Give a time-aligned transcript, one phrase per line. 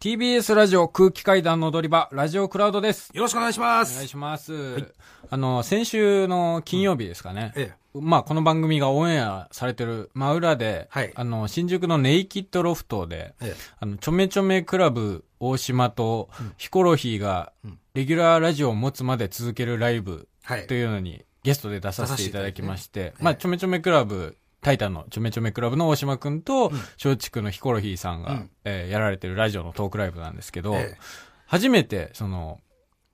[0.00, 3.10] TBS ラジオ空気階段の踊り場、ラジオクラウドです。
[3.12, 3.96] よろしくお願いしまおす。
[3.96, 4.94] 願いします。
[5.28, 7.52] あの、先週の金曜日ですかね。
[7.54, 20.72] えまあ、この番組がオンエアされてる真裏で、はいあの、新宿のネイキッドロフトで、ええあの、ちょめちょめクラブ大島とヒコロヒーがうん、レギュラーラジオを持つまで続けるライブはいと。
[20.72, 26.42] いうのにゲストで出させていただきまして、てまあ、ちょめちょめクラブ、タイタンのちょめちょめクラブの大島くん。
[26.42, 26.70] と、
[27.02, 28.50] 松竹のヒコロヒーさんが、うん。
[28.64, 30.98] えーやられてるラジオのトークライブなんですけど、ええ。
[31.46, 32.60] 初めて、その、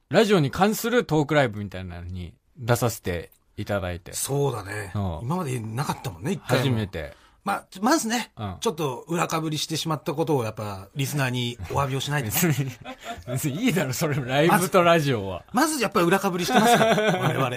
[0.08, 4.92] ラジオに関するトークライブみたいなのに出させていただいて、そうだね。
[4.94, 6.64] 今までなかったもんね、一回も。
[6.64, 6.86] 初め。
[6.86, 7.14] て、
[7.46, 12.32] まあ、まずねうん、ちょっと裏かぶりしてしまったことをやっぱ、リスナーにお詫びをしないとね。
[12.34, 12.70] 別に、
[13.28, 15.44] 別にいいだろ、それ、ライブとラジオは。
[15.52, 17.50] まずやっぱり裏かぶりしてますから、我々。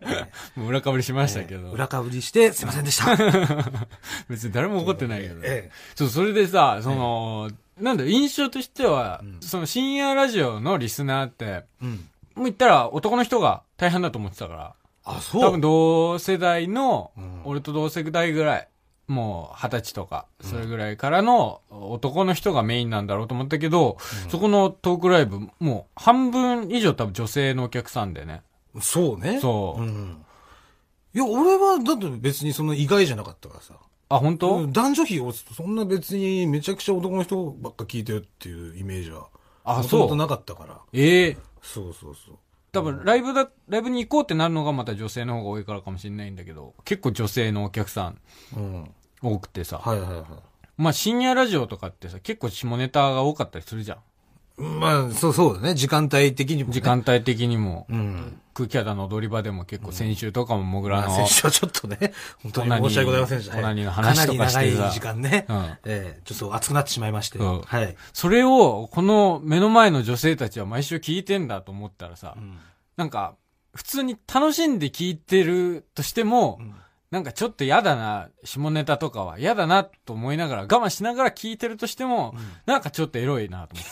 [0.56, 3.14] もう裏かぶりしましたけど、裏かぶりして、すいませんでした。
[4.30, 5.40] 別に誰も怒ってないけど。
[5.42, 11.90] ええそう、それでさ、その、なんだ、印象としては、その深夜ラジオのリスナーって、うん。
[11.90, 11.98] も
[12.36, 15.42] う言ったら男の人が大半だと思ってたから、あ、そう。
[15.42, 18.68] 多分同世代の、うん俺と同世代ぐらい、
[19.08, 23.96] もう二十歳とか、それぐらいからの男の人がメインなんだろうと思ったけど、
[24.28, 28.42] そこのトークライブ、もう半分以上多分女性のお客さんでね。
[28.80, 29.40] そうね。
[29.40, 30.24] そううん。
[31.14, 33.74] いや、俺は、だって別にその意外じゃなかったからさ。
[34.10, 39.28] あ、本当、男女比をそんな別にめちゃくちゃ男の人ばっか聞いてるっていうイメージは。
[39.64, 40.80] あそうなかったから。
[40.92, 42.38] ええそうそうそう。
[42.72, 48.20] 多分ライブだ、ライブに行こうってなるのがまた女性の方が多いからかもしれないんだけど、結構女性のお客さん
[48.56, 48.90] うん。
[49.22, 49.78] 多くてさ。
[49.78, 50.24] はいはいはい。
[50.76, 53.98] まあ深夜ラジオとかってさ、結構下ネタが多かったりするじゃん。
[54.58, 55.74] まあ、そうそうだね。
[55.74, 56.74] 時間帯的にも、ね。
[56.74, 57.86] 時間帯的にも。
[57.88, 58.40] うん。
[58.54, 63.56] 空気肌の踊り場でも結構先週とかもモグラの、まあ、先週はちょっとね、 本当に申し訳ございませんでした。
[63.56, 65.46] オナニーの話とかしてさかなり長い時間ね。
[65.48, 67.38] うんええちょっと熱くなってしまいまして。
[67.38, 67.96] うんはい。
[68.12, 72.58] それを、この目の前の女性たちは毎週聞いてんだと思ったらさ、うん
[72.96, 73.36] なんか、
[73.74, 76.74] 普通に楽しんで聞いてるとしても、うん
[77.10, 82.34] なんかちょっと嫌だな、下ネタとかは嫌だなと思いながら、我慢しながら聞いてるとしても、
[82.66, 83.86] なんかちょっとエロいなと思っ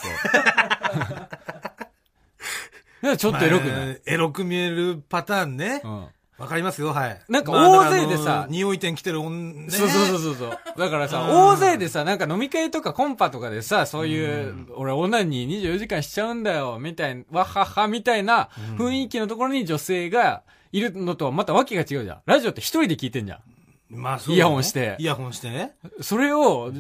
[3.03, 3.17] て。
[3.19, 5.81] ちょっとエロくない、まあエロく見えるパターンね。
[5.85, 6.09] うん。
[6.39, 7.21] わかりますよ、はい。
[7.29, 9.71] なんかまあ大勢でさだからあの匂い店来てる女、ね。
[9.71, 10.59] そうそうそうそう。
[10.79, 20.43] だからさ、うん大勢でさ、なんか飲み会とかコンパとかでさ、そういう、俺オナニー24時間しちゃうんだよ、みたいな、わはは、みたいな雰囲気のところに女性が
[20.73, 22.21] いるのとはまた訳が違うじゃん。
[22.27, 23.41] ラジオって一人で聞いてんじゃん。
[23.89, 25.77] まあそう、イヤホンしてイヤホンしてね。
[26.01, 26.73] それを、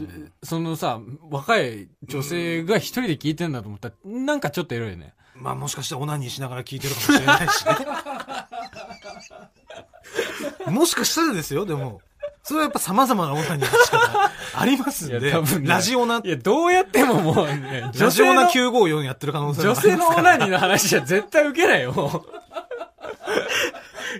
[0.42, 1.00] そのさ、
[1.30, 5.14] 若い女性が一人で聞いてんだと思ったら、なんかちょっとエロいね。
[5.38, 7.72] まあもしかしたらオナニーしながら聞いてるかもしれないしね。
[10.66, 12.00] もしかしたらですよ、でも。
[12.42, 15.20] それはやっぱ様々なオナニーの仕方ありますんで。
[15.20, 15.32] ね
[15.64, 22.24] ラジオナ、いや、どうやってももうね、ラジオナ女性の、954やってる可能性も女あります性のオナニーの話じゃ絶対受けないよ。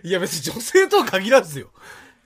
[0.03, 1.71] いや別に女性とは限らずよ。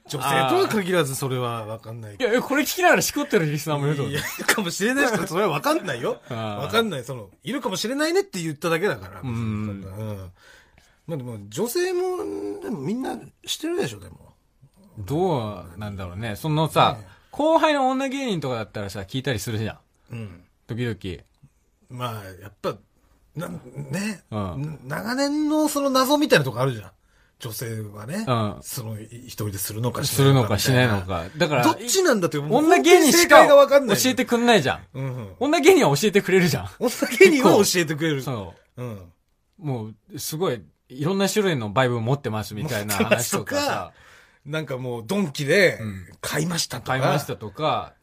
[0.09, 6.21] 女性とは限らずそれはわかんないいや、これ聞きながらしこってるリスナーもいると思ういや、いるかもしれないし、それはわかんないよ。
[6.29, 7.05] あーわかんない。
[7.05, 9.21] その、いるかもしれないねって言っただけだから。
[9.23, 10.33] うん。
[11.11, 12.01] まあでも、女性も、
[12.63, 14.33] でもみんなしてるでしょ、でも。
[14.99, 16.37] どうなんだろうね。
[16.37, 16.99] そのさ、
[17.33, 19.81] 後輩の女芸人とかだったらさ、聞いたりするじゃ
[20.13, 20.15] ん。
[20.15, 20.45] うん。
[20.69, 21.25] 時々。
[21.89, 22.77] まあ、やっぱ、
[23.35, 26.91] な、ね、うん長年のその謎みたいなとこあるじゃん。
[27.41, 28.25] 女性はね。
[28.29, 31.25] うんその、い一人でするのかするのかしないのか。
[31.37, 33.97] だから、どっちなんだって、もう女芸人しかかんない。
[34.01, 34.81] 教えてくんないじゃん。
[34.95, 35.35] うんうん。
[35.41, 36.69] 女芸人は教えてくれるじゃん。
[36.79, 38.23] 女芸人は教えてくれる。
[38.23, 38.93] そうん。
[38.95, 39.01] う。
[39.59, 43.93] もう、すごい、いろんな種類のバイブ持ってますみたいな 話とかさ、
[44.45, 46.99] なんかもう、ドンキでん、買いましたとか。
[46.99, 47.95] 買いましたとか、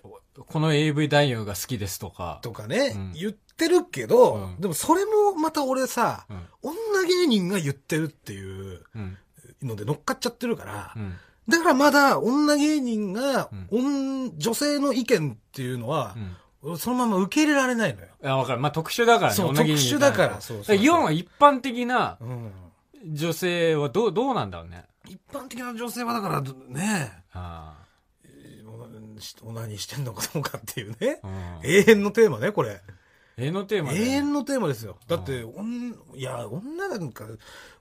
[0.48, 2.40] この AV 男優が好きですとか。
[2.42, 9.18] とかね、うん言ってるけど、うんでもそれもまた俺さ、うん女芸人が言ってるっていううん。
[9.64, 11.16] ので乗っかっちゃってるから、うん。
[11.50, 16.16] だからまだ女芸人が、うん女女性の意見っていうのは
[16.78, 18.08] そのまま受け入れられないのよ。
[18.24, 18.59] あ、わかる。
[18.59, 22.51] まあ、特殊だからね、そう特殊だからそうそうそう要は一般的なうん
[23.06, 24.86] 女性はどう、どうなんだろうね。
[25.08, 27.78] 一般的な女性はだからね、あ
[29.44, 31.20] オナニーしてんのかどうかっていうね。
[31.24, 31.60] あ。
[31.64, 31.70] うん。
[31.70, 32.82] 永遠のテーマね、これ。
[33.40, 34.98] 絵のテーマで永遠のテーマですよ。
[35.08, 37.26] だって、おんいや、女なんか、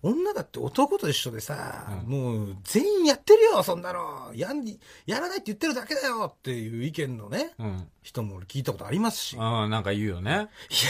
[0.02, 4.32] 女だって男と一緒でさ、うんもう全員やってるよ、そんなの。
[4.34, 4.66] やん、
[5.06, 7.88] やらないって言ってるだけだよっていう意見のね、うん。
[8.02, 9.32] 人も俺聞いたことありますし。
[9.32, 10.48] いや、ああ、なんか言うよね。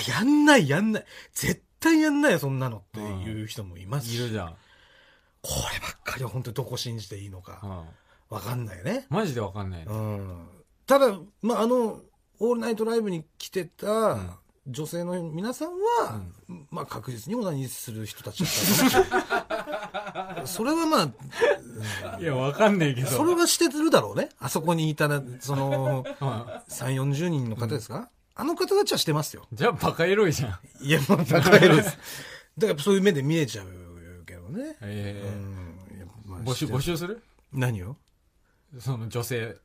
[0.08, 1.04] やんない、やんない。
[1.32, 4.16] 絶対やんないよ、そんなのっていう人もいますし。
[4.16, 4.48] いるじゃん。
[5.42, 7.60] こればっかりは本当にどこ信じていいのか、
[8.30, 8.36] うん。
[8.36, 9.06] わかんないよね。
[9.08, 9.84] マジでわかんない。
[9.84, 10.48] うん。
[10.86, 12.00] ただ、まあ、あの、
[12.38, 14.38] オールナイトライブに来てた、ん
[14.68, 16.20] 女性の皆さんは、
[16.70, 18.42] まあ確実にオナニーする人たち
[18.92, 21.12] だから、それはま
[22.12, 23.06] あ、いや、わかんねえけど。
[23.06, 24.30] それはしてるだろうね。
[24.40, 26.28] あそこにいたら、その、 うん
[26.68, 29.46] 3、40人の方ですか、あの方たちはしてますよ。
[29.52, 30.84] じゃあバカエロいじゃん。
[30.86, 31.98] いや、もう高いです。
[32.58, 33.66] だからそういう目で見えちゃう
[34.26, 34.76] けどね。
[34.82, 37.22] ええうんいやまあ募集、募集する？
[37.52, 37.96] 何を？
[38.78, 39.56] その女性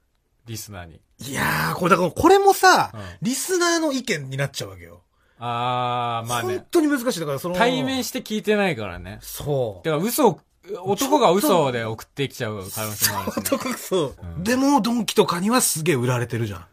[0.46, 1.02] リスナーに。
[1.20, 5.02] いやー、これだから、これもさ、うんリスナーの意見になっちゃうわけよ。
[5.38, 6.66] あー、まあ本ね。
[6.72, 7.20] 当に難しい。
[7.20, 9.20] だからその、対面して聞いてないからね。
[9.22, 9.86] そう。
[9.86, 10.40] だから嘘を、
[10.84, 13.42] 男が嘘で送ってきちゃう可能性もあるし、ね。
[13.42, 16.66] 男そう、うんでも、ドンキとかにはすげえ売られてるじゃん。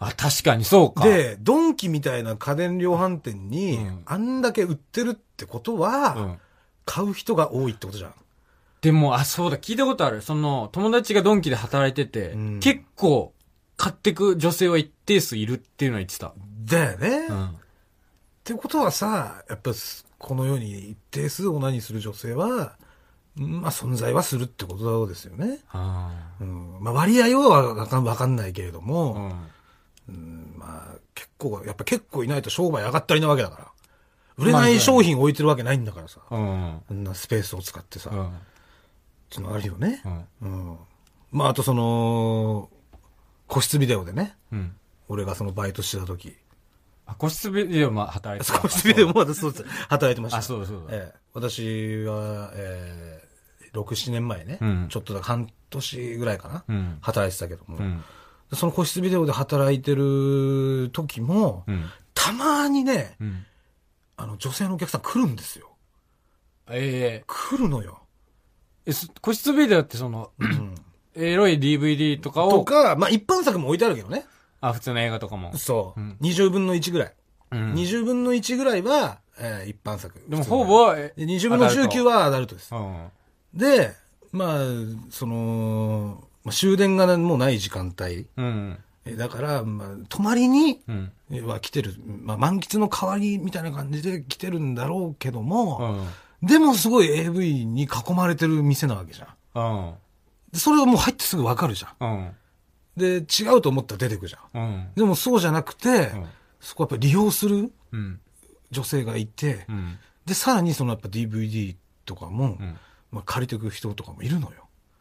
[0.00, 6.38] あ、確かにそうか。、で、ドンキみたいな家電量販店に、うんあんだけ売ってるってことは、うん。
[6.86, 8.14] 買う人が多いってことじゃん。
[8.80, 10.22] でも、あ、そうだ、聞いたことある。
[10.22, 13.32] その、友達がドンキで働いてて、うん結構、
[13.76, 16.32] 買ってく女性は一定数いるっていうのは言ってた。
[16.64, 17.26] だよね。
[17.26, 17.56] っうん。
[18.42, 19.72] てことはさ、やっぱ、
[20.18, 22.76] この世に一定数オナニーする女性は、
[23.38, 25.60] うんまあ存在はするってことですよね。
[25.70, 26.10] あ
[26.40, 28.82] うん、まあ割合はわかんわかんないけれどあ。
[28.82, 29.32] も、うん。
[30.08, 33.66] うんまあ結構、やっぱ結構いないと商売上がったりなわけだから。
[34.36, 36.20] 売れない商品置いてるわけないんだからさ。
[36.30, 36.82] うん。
[36.88, 38.10] こんなスペースを使ってさ。
[38.10, 38.32] っうん。
[39.28, 40.02] ていうのあるよね
[40.40, 40.46] う。
[40.48, 40.68] ん。
[40.68, 40.78] うん。
[41.30, 42.70] まああとその、
[43.46, 44.36] 個室ビデオでね。
[44.52, 44.72] うん。
[45.08, 46.36] 俺がそのバイトしてた時。
[47.06, 48.58] あ、個室ビデオも働いてた。
[48.62, 49.64] 個室ビデオも私そうです。
[49.88, 50.38] 働いてました。
[50.38, 50.96] あ、そうだそうだ。
[50.96, 56.98] ええ、私は、えー、6、7年前ね、うんちょっとだ半年ぐらいかな、うん。
[57.00, 58.04] 働いてたけども、うん。
[58.52, 61.84] その個室ビデオで働いてる時も、うん。
[62.14, 63.46] たまにね、うん。
[64.16, 65.70] あの、女性のお客さん来るんですよ。
[66.68, 68.00] え来るのよ。
[68.86, 70.74] え個室ビデオってその、うん、
[71.14, 74.26] エロい DVD とかを、とか、まあ一般作も置いてあるけどね。
[74.60, 75.56] あ、普通の映画とかも。
[75.56, 76.00] そう。
[76.00, 77.14] うん20分の1ぐらい。
[77.52, 77.74] うん。
[77.74, 80.22] 20分の1ぐらいは、えー一般作。
[80.28, 82.74] でもほぼ、えで20分の19はアダルトです。
[82.74, 83.08] うん。
[83.54, 83.94] で、
[84.32, 84.58] まあ、
[85.10, 88.26] その、まあ終電がもうない時間帯。
[88.36, 88.78] うん。
[89.04, 90.80] えだから、まあ、泊まりに
[91.46, 91.94] は来てる。
[92.22, 96.06] まあ、満喫の代わりみたいな感じで来てるんだろうけどうも、
[96.42, 96.46] ん。
[96.46, 99.28] でもすごい AV に囲まれてる店なわけじゃん。
[99.54, 99.94] うん。
[100.52, 102.08] でそれはもう入ってすぐわかるじゃん。
[102.08, 102.30] うん。
[102.96, 104.62] で、違うと思ったら出てくじゃん。
[104.62, 104.88] うん。
[104.94, 106.24] でもそうじゃなくて、うん
[106.60, 108.20] そこはやっぱ利用するうん。
[108.70, 109.98] 女性がいて、うん。
[110.26, 112.76] で、さらにそのやっぱ DVD とかも、うん。
[113.10, 114.59] まあ、借りてく人とかもいるのよ。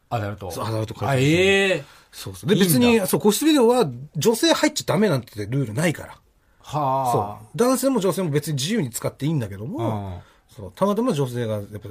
[0.09, 0.51] アダルト。
[0.51, 2.49] そうアダルトあ、借りてく人ええそうそう。
[2.49, 6.17] で、別に、そう、個室ビデオは女性入っちゃダメなんてルールないから。
[6.63, 7.57] そはう。
[7.57, 9.67] 男性も女性も別に自由に使っていいんだけどあ。
[9.67, 10.23] も、
[10.55, 11.89] そう、たまたま女性が、やっぱ、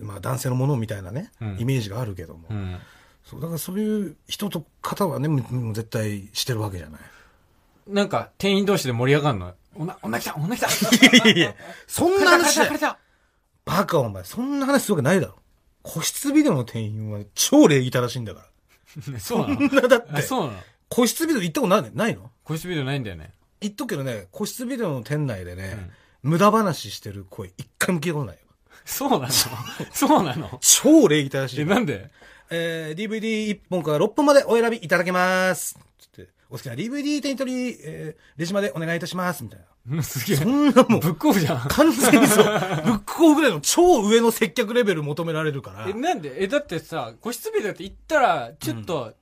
[0.00, 2.56] まあ男性のものみたいなね、うんイメージがあるけども、うん。
[2.56, 2.78] うん。
[3.24, 5.28] そう、だからそういう人と方はね、
[5.72, 7.00] 絶対してるわけじゃない。
[7.88, 9.54] なんか、店員同士で盛り上がるの？
[9.74, 11.54] 女、女来た女来たいやいや
[11.86, 12.60] そんな話
[13.64, 15.36] バカお前、そんな話するわけないだろ。
[15.82, 18.46] 個室ビデオの店員は超礼儀正しいんだか
[19.10, 19.18] ら。
[19.20, 19.68] そうなの？
[19.68, 20.58] そんなだっあ、て、そうなの？
[20.88, 21.90] 個室ビデオ行ったことない？
[21.94, 22.30] ないの？
[22.44, 23.32] 個室ビデオないんだよね。
[23.60, 25.90] 言っとくけどね、個室ビデオの店内でね、
[26.22, 28.40] 無駄話してる声一回も聞いたことないよ。
[28.84, 29.28] そうなの？
[29.92, 30.58] そうなの？
[30.60, 31.66] 超礼儀正しえ、い。
[31.66, 32.10] なんで？
[32.50, 35.78] えー、DVD1 本から6本までお選びいただけます。
[36.52, 39.42] お好きな DVD 手に取り、えー、レジまでお願いいたします。
[39.42, 39.96] みたいな。
[39.96, 40.36] う んすげえ。
[40.36, 41.68] そんなもう、ブックオフじゃん。
[41.68, 45.92] 完全にそう、ブックオフぐらいの超上の接客レベル求められるからえ、。
[45.94, 46.42] なんで？
[46.42, 49.14] え、だってさ、個室ビデオって言ったら、ちょっと、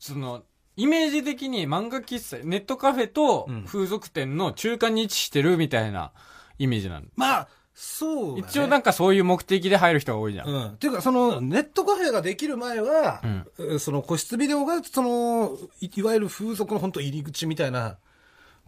[0.00, 0.42] その、
[0.76, 6.12] イメージ的に漫画喫茶、ネットカフェとうん風俗店の中間に位置してるみたいな
[6.58, 7.06] イメージなの。
[7.16, 7.48] まあ、
[7.80, 10.48] そうだね、一応なんかそういう目的で入る人が多いじゃん。
[10.48, 10.66] うん。
[10.70, 13.22] っていうか、その、ネットカフェができる前は、
[13.56, 13.78] うん。
[13.78, 17.96] その個室ビデオが、その、いいわゆる風俗の本当入り口みたいな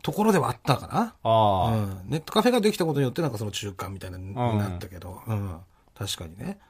[0.04, 1.14] ところではあったかな。
[1.24, 5.56] ああ、うん、ネットカフェができたことによってなんかその中間みたいなになったけど、うん。
[5.98, 6.60] 確かにね。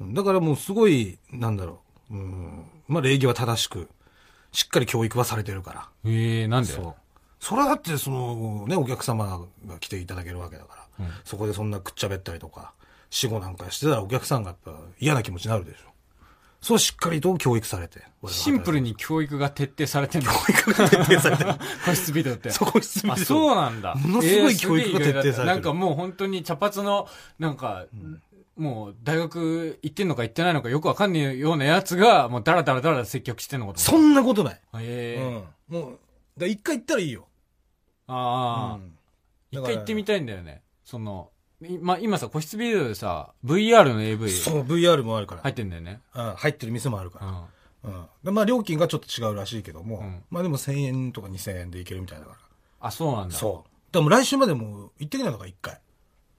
[0.00, 0.14] うん。
[0.14, 3.88] だからもうすごい、なんだろう、うん、まあ礼儀は正しく、
[4.52, 5.88] しっかり教育はされてるから。
[6.04, 6.72] ええなんで？
[6.72, 6.94] そう。
[7.40, 12.72] それはだってそのね、お客様が来ていただけるわけだから、うんそこでそんなくっちゃべったりとか、
[13.10, 15.90] 死後なんかしてたらお客さんがやっぱ嫌な気持ちになるでしょ。
[16.60, 18.02] それはしっかりと教育されて。
[18.28, 18.90] シンプルに。
[18.90, 20.30] に教育が徹底されてんの。
[20.30, 21.50] 教育が徹底されてる。
[21.86, 22.50] 個室ビデオって。
[22.50, 23.94] そこ室ビデオあ、そうなんだ。
[23.94, 27.86] ものすごい教育が徹底されてるなんかもう本当に茶髪の、なんか、
[28.56, 34.60] もう大学行ってんのか行ってないのかよくわかんねえようなやつが、もうダラダラダラダラ積極してんのかとそんなことない。
[34.70, 34.80] た。
[34.82, 35.42] ええ
[35.72, 35.80] うん。
[35.80, 35.92] も
[36.38, 37.26] う、一回行ったらいいよ。
[38.06, 38.92] ああ、うん
[39.52, 40.62] 一回行ってみたいんだよね。
[40.90, 41.30] その、
[41.62, 45.42] いま、今さ、個室ビデオでさ、VR の AV そう、VR もあるから。
[45.42, 46.00] 入ってんだよね。
[46.16, 47.20] うん入ってる店もあるか
[47.84, 47.92] うん。
[47.92, 47.98] ら。
[48.00, 48.06] うん。
[48.24, 52.36] でまあ、料金がちょっと違うらしいけども、うんまあでも1000円とか2000円でいけるみたいだから。
[52.80, 53.34] あ、そうなんだ。
[53.36, 53.94] そう。
[53.94, 55.80] らもう来週までもう行ってきないのか、一回。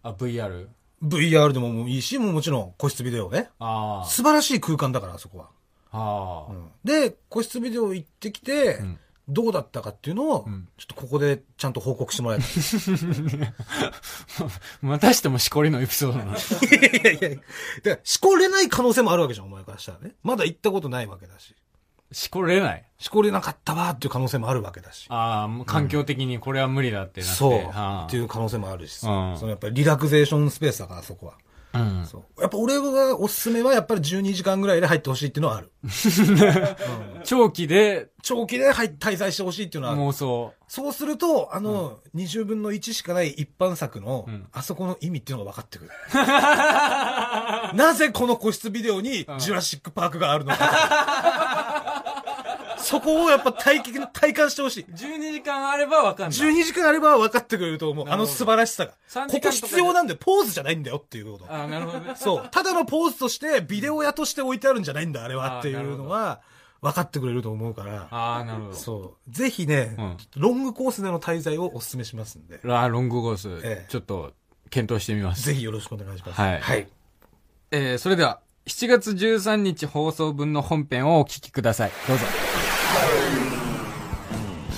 [0.03, 0.67] あ、VR?
[1.01, 3.50] VR でももういいし、もうもちろん個室ビデオね。
[3.60, 5.50] あ素晴らしい空間だから、あそこは。
[5.91, 6.48] あ。
[6.50, 6.55] ああ。
[6.84, 9.00] で、個室ビデオ行ってきて、ん
[9.31, 12.50] どうだったかっていうのを、んちょっとここでちゃんと報告してもらいたい。
[14.81, 16.31] またしてもしこりのエピソードなの。
[16.31, 16.35] い
[17.05, 17.39] やいやい
[17.83, 18.00] や。
[18.03, 20.15] しこれない可能性もあるわけじゃん、お前からしたらね。
[20.21, 21.55] まだ行ったことないわけだし。
[22.11, 22.85] しこれない。
[22.97, 25.05] しこれなかったわっていう可能性もあるわけだし。
[25.09, 27.35] ああ、環境的にこれは無理だってなって。
[27.35, 27.59] そう。
[27.73, 29.09] ああっていう可能性もあるしさ。
[29.09, 31.35] うんそのやっぱりリラクゼーションスペースだから、そこは。
[31.73, 32.05] うん。
[32.05, 32.41] そう。
[32.41, 35.71] やっぱ俺がおすすめはやっぱり12時間ぐらいで入ってほしいっていうのはある。
[37.23, 39.95] 長期で長期で入滞在してほしいっていうのは。
[39.95, 40.53] 妄想。
[40.67, 45.91] そうすると、あの、20分の1しかない一般作の、んあそこの意味っていうのが分かってくる。
[46.13, 51.80] なぜこの個室ビデオにジュラシックパークがあるのか。
[52.81, 54.85] そこをやっぱ体験、体感してほしい。
[54.91, 56.39] 12時間あればわかんない。
[56.39, 58.09] 12時間あれば分かってくれると思う。
[58.09, 58.93] あの素晴らしさが。
[59.09, 60.19] 3ここ必要なんだよ。
[60.19, 61.45] ポーズじゃないんだよっていうこと。
[61.51, 62.13] ああ、なるほどね。
[62.15, 62.50] そう。
[62.51, 66.41] ただのポーズとして、ビデオ屋として置いてあるんじゃないんだ、あれはっていうのは、
[66.81, 68.07] 分かってくれると思うから。
[68.09, 68.75] ああ、なるほど。
[68.75, 69.31] そう。
[69.31, 72.59] ぜひね、うんロングコースでの滞在をお勧めしますんで。
[72.63, 74.33] ラロングコース、ええちょっと
[74.71, 75.43] 検討してみます。
[75.43, 76.41] ぜひよろしくお願いします。
[76.41, 76.88] はいはい。
[77.71, 81.91] えー、それでは、7月13日放送分の本編をお聞きください。
[82.07, 82.50] どうぞ。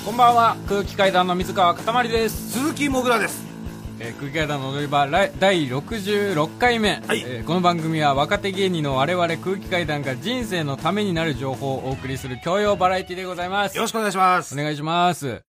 [0.05, 2.51] こんばんは、空気階段の水川かたまりです。
[2.51, 3.43] 鈴木もぐらです。
[3.99, 14.53] えー空気階段の踊り場来第66回目、はいえーこの番組は若手芸人の我々空気階段が人生のためになる情報をお送りする教養バラエティでございますよろしくお願いします。
[14.53, 15.41] お願いします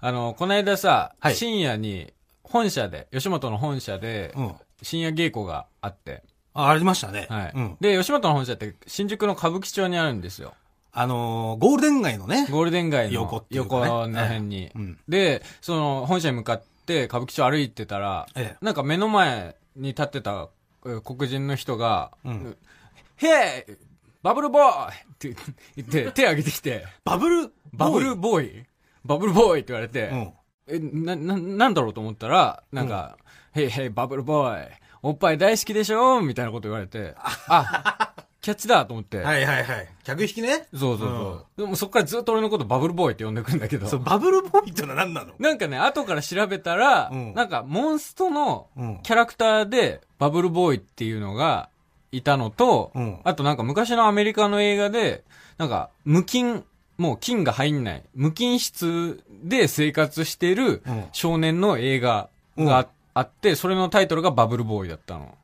[0.00, 2.12] あのこの間さ、はい深夜に
[2.42, 4.52] 本社で吉本の本社でうん。
[4.82, 6.22] 深夜稽古があって、
[6.54, 7.26] あ、ありましたね。
[7.28, 7.76] はいうん。
[7.80, 10.54] で吉本の本社って新宿の歌舞伎町にあるんですよ
[10.92, 12.46] あのーゴールデン街のね。
[12.50, 20.48] ゴールデン街の横っていうかね横の辺に、ええうんでその本社に向かって歌舞伎町歩いてたら、ええなんか目の前に立ってた
[20.84, 22.56] えー黒人の人がうん
[23.18, 23.76] 「へい
[24.22, 25.36] バブルボーイ!」って
[25.76, 28.64] 言って 手挙げてきてバブル、「バブルボーイ？
[29.04, 30.32] バブルボーイ!」って言われて、うん。
[30.66, 33.16] えなななんだろうと思ったらなんか
[33.54, 37.14] 「へいへいバブルボーイおっぱい大好きでしょ?」みたいなこと言われて
[37.48, 38.09] あ
[38.40, 39.88] キャッチだと思って、はいはいはい。
[40.02, 40.66] 客引きね。
[40.72, 43.86] そうそうそう、でもそっからずっと俺のことバブルボーイって呼んでくんだけど。
[43.86, 45.34] そう、バブルボーイってのは何なの？
[45.38, 47.34] なんかね、後から調べたら、うん。
[47.34, 49.00] なんか、モンストのうん。
[49.02, 51.68] キャラクターで、バブルボーイっていうのが
[52.12, 53.20] いたのと、うん。
[53.24, 55.22] あとなんか昔のアメリカの映画で、
[55.58, 56.64] なんか、無菌、
[56.96, 61.04] もう菌が入んない、無菌室で生活してるうん。
[61.12, 65.34] 少年の映画がああって、それのタイトルがバブルボーイだったの。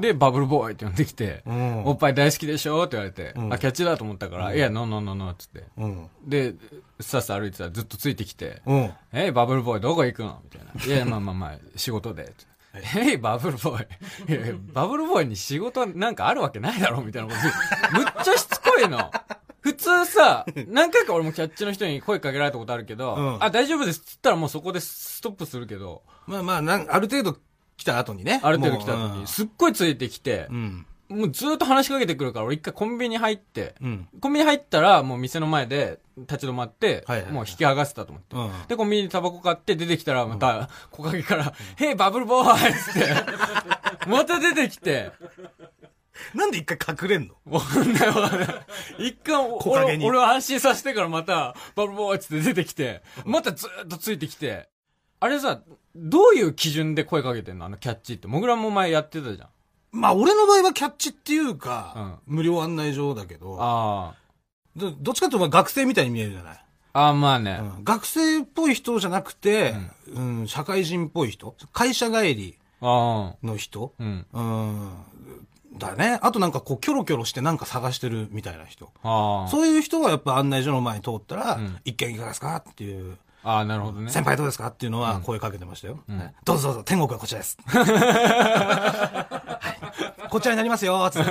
[0.00, 5.64] で、バブルボーイって呼んできて、うんおっぱい大好きでしょって言われて、うんあ、キャッチだと思ったから、いや、ノーノーノーノーっつって。
[5.76, 6.08] うん。
[6.24, 6.54] で、
[7.00, 8.92] さっさ歩いてたらずっとついてきて、うん。
[9.12, 10.40] えバブルボーイどこ行くの？
[10.44, 10.94] みたいな。
[10.94, 12.32] いや、まあまあまあ、仕事で。
[12.96, 13.84] えい、バブルボー
[14.28, 14.32] イ。
[14.32, 17.34] いやいやバブルボーイに仕事なんかあるわけないだろみたいなこ
[17.92, 17.98] と。
[17.98, 19.10] むっちゃしつこいの。
[19.60, 27.36] 普通さ、何回か俺もキャッチの人に声かけられたことあるけど、うんあ、大丈夫ですっつったらもうそこでストップするけど、まあまあ、なんある程度
[27.80, 28.40] 来た後にね。
[28.42, 30.86] ある程度来た後に、すっごいついてきてう、ん。
[31.08, 34.08] もうずっと話しかけてくるから、俺一回コンビニ入って、うん。
[34.20, 38.36] コンビニ入ったらもう店の前で立ち止まって、はいはいはいもう引き剥がせたと思って。
[38.36, 38.66] うん。
[38.68, 43.14] で、コンビニでタバコ買って出てきたら、また、木陰から、へい、バブルボーイっつって、
[44.08, 45.10] また出てきて、
[46.34, 47.34] なんで一回隠れんの？
[47.46, 48.48] わかんないわかんない。
[48.98, 54.68] 一回、俺俺を安心させてからまた、バブルボーイっつって出てきて、またずーっとついてきて、
[55.20, 55.60] あれさ、
[55.94, 57.66] どういう基準で声かけてんの？
[57.66, 58.26] あのキャッチって。
[58.26, 59.48] モグラも前やってたじゃん。
[59.92, 64.14] まあ、俺の場合はキャッチっていうか、無料案内所だけど、あ
[64.76, 67.00] どどっちかというと学生みたいに見えるじゃない、あ。
[67.00, 67.58] ああ、まあね。
[67.60, 69.74] うん学生っぽい人じゃなくて、
[70.14, 71.54] うん社会人っぽい人？
[71.72, 73.46] 会社帰りああ。
[73.46, 73.92] の人？
[73.98, 74.26] うん。
[74.32, 74.90] うん。
[75.76, 76.18] だね。
[76.22, 78.92] あとなんかこう、キョロキョロしてなんか探してるみたいな人。
[79.02, 79.48] ああ。
[79.50, 82.56] そういう人はやっぱ案内所の前に通ったら、ん一見いかがですか？
[82.70, 84.10] っていう、ああ、なるほどね。
[84.10, 84.66] 先輩どうですか？
[84.68, 86.00] っていうのは声かけてましたよ。
[86.10, 87.56] んねどうぞどうぞ、天国はこちらです。
[87.66, 89.58] は
[90.26, 91.30] いこちらになりますよ、つって。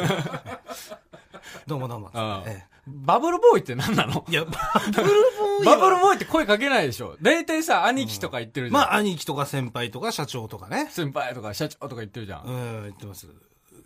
[1.68, 2.10] どうもどうも。
[2.13, 4.25] ああえバブルボーイって何なの？
[4.30, 4.50] えいや、 バ
[4.92, 8.82] ブルボーイはバブルボーイって声かけないでしょ大体さ、兄貴とか言ってるじゃん。
[8.82, 10.88] まあ、兄貴とか先輩とか社長とかね。
[10.92, 12.44] 先輩とか社長とか言ってるじゃん。
[12.46, 13.28] うん、言ってます。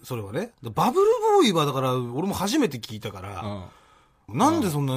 [0.03, 0.51] それはね。
[0.63, 3.43] バブルボーイはだから、俺も初めて聞いたから、
[4.33, 4.93] なんでそんな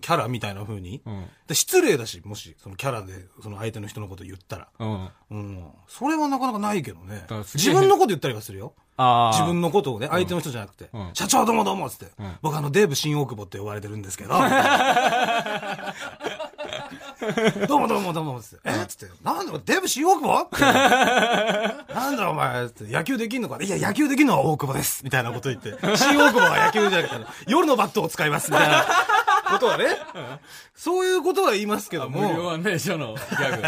[0.00, 1.26] キャラみたいな風に、うん。
[1.46, 4.68] で失礼だし、もし、そのキャラで、その相手の人のこと言ったら。
[4.78, 4.88] うん。
[4.88, 5.10] うん。
[5.30, 5.64] うん。
[5.88, 8.74] それはなかなかないけどね 自分のこと言ったりはするよ。
[8.96, 9.36] ああ。
[9.38, 12.10] 自分のことをね、相手の人じゃなくて、うん社長どうもどうもっつって、ん
[12.42, 14.34] 僕あの、デーブ新大久保って呼ばれてるんですけど、
[17.66, 18.68] どうもどうもどうも、つって。
[18.68, 18.86] え？
[18.86, 19.14] つって。
[19.22, 20.40] なんだ、デブ新大久保？
[20.42, 22.92] って なんだお前、つって。
[22.92, 23.58] 野球できんのか？
[23.62, 25.02] いや、野球できんのは大久保です。
[25.04, 25.70] みたいなこと言って。
[25.96, 28.50] 新大久保は野球じゃなくて、夜のバットを使います。
[28.50, 28.86] みたいな
[29.50, 29.86] ことはね。
[30.74, 33.62] そういうことは言いますけど無料も、案内所のギャグ。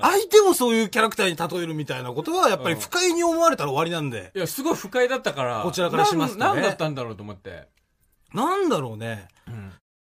[0.00, 4.32] 相手もそういうキャラクターに例えるみたいなことは、やっぱり不快に思われたら終わりなんで。
[4.34, 5.60] いや、すごい不快だったから。
[5.62, 7.68] こちらからしますとねなんなんだったんだろうと思って。
[8.32, 9.28] なんだろうね。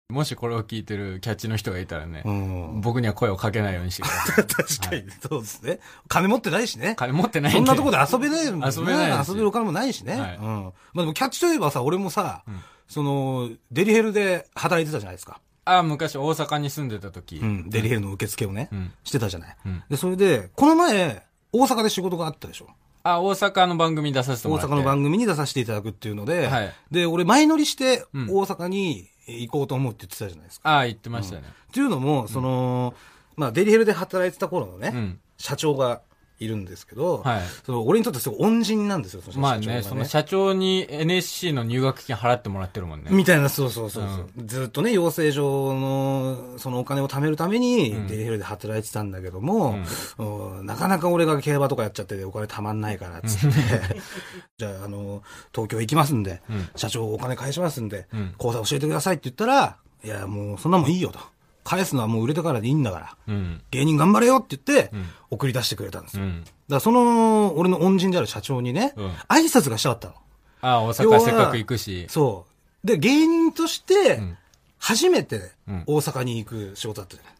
[0.09, 2.81] もしこれを聞いてるキャッチの人がいたらね、うん。
[2.81, 4.45] 僕には声をかけないようにしてください。
[4.49, 5.79] 確かに、そうですね。
[6.07, 6.95] 金持ってないしね。
[6.97, 7.51] 金持ってない。
[7.51, 8.67] そんなとこで遊べないもんね。
[8.75, 10.19] 遊べない遊べるお金もないしね。
[10.19, 10.43] はいうん。
[10.43, 15.41] まあでもキャッチといえばさ、俺もさ、んその、デリヘルで働いてたじゃないですか。
[15.65, 17.37] あ、昔大阪に住んでた時。
[17.37, 17.69] うん。
[17.69, 19.57] デリヘルの受付をね、うんしてたじゃない。
[19.63, 21.21] うんで、それで、この前、
[21.53, 22.67] 大阪で仕事があったでしょ。
[23.03, 24.73] あ、大阪の番組出させても大らって。
[24.73, 30.79] 阪の番組に出させていただくっていうので、はいで、俺前乗りしてうん大阪に行こうと思うって言ってたじゃないですか。
[30.79, 31.43] あ、言ってましたね。
[31.69, 32.93] っていうのも、その、
[33.35, 35.19] まあ、デリヘルで働いてた頃のね、うん。
[35.37, 36.01] 社長が
[36.39, 37.41] いるんですけど、はい。
[37.65, 43.11] その俺にとってすごい恩人なんですよ、そのまあ社長がね、その社長に NSC の入学金払ってもらってるもんね。
[43.11, 48.07] みたいな、そうそうそうそう、ずっとね、養成所の、そのお金を貯めるために、うん。
[48.07, 49.77] デリヘルで働いてたんだけども、
[50.17, 50.65] うん。
[50.65, 53.55] なかなか俺が競馬とかやっちゃってお金貯まんないから、つって、
[54.57, 55.21] じゃあ、あの、
[55.53, 56.69] 東京行きますんで、うん。
[56.75, 58.33] 社長お金返しますんで、うん。
[58.37, 61.19] 口座教えてくださいって言ったら、いや、もうそんなもんいいよと。
[61.63, 63.61] 返すのはもう売れてからでいいんだから、うん。
[63.71, 66.25] 芸人頑張れよって言ってうん、送り出してくれたんですよ。
[66.25, 66.45] だかうん。
[66.69, 70.13] らその、俺の恩人である社長にね、うん挨拶がしたかったの。
[70.61, 72.07] あ、大要は阪せっかく行くし。
[72.09, 72.45] そ
[72.83, 72.87] う。
[72.87, 74.37] で、芸人としてうん、
[74.77, 77.33] 初めてうん大阪に行く仕事だったじゃない。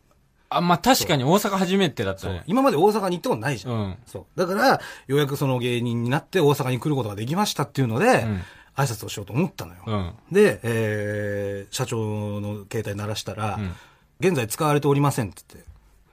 [0.52, 2.44] あ、まあ確かに大阪初めてだったね。
[2.48, 3.74] 今まで大阪に行ったことないじゃん。
[3.74, 3.98] うん。
[4.06, 4.40] そう。
[4.40, 8.42] だから、ようやくその芸人になって大阪に来ることができましたっていうので、ん
[8.76, 9.80] 挨拶をしようと思ったのよ。
[9.86, 10.14] うん。
[10.32, 13.72] で、えー、社長の携帯鳴らしたら、うん
[14.20, 15.70] 現在使われておりませんって言って、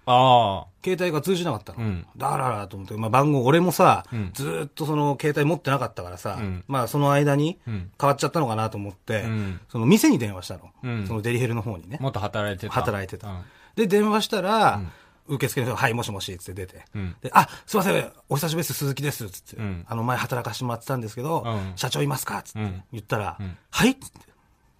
[0.06, 1.80] あ携帯が通じなかったの。
[1.80, 10.70] うんだららと思って、まあ番号、俺もさ、うんずーっとその携帯持ってなかったからさ、うんまあその間にうん変わっちゃったのかなと思って、うんその店に電話したの。
[10.84, 12.02] うんそのデリヘルの方にねあ。。
[12.02, 12.72] もっと働いてた。
[12.72, 13.42] 働いてたうん
[13.74, 14.80] で、電話したら、
[15.26, 16.84] 受付の人が、はい、もしもし、つって出て。
[16.94, 19.56] うんで、あ、すいません、お久しぶりです、鈴木です、つって。
[19.56, 22.42] うんあの、前働かしてもらってたんですけど、うん社長いますか？
[22.42, 24.18] つって、うん言ったら、うんはいつって。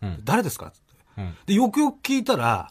[0.02, 0.20] うん。
[0.24, 0.70] 誰ですか？
[0.70, 0.94] つって。
[1.18, 1.36] うん。
[1.46, 2.70] で、よくよく聞いたら、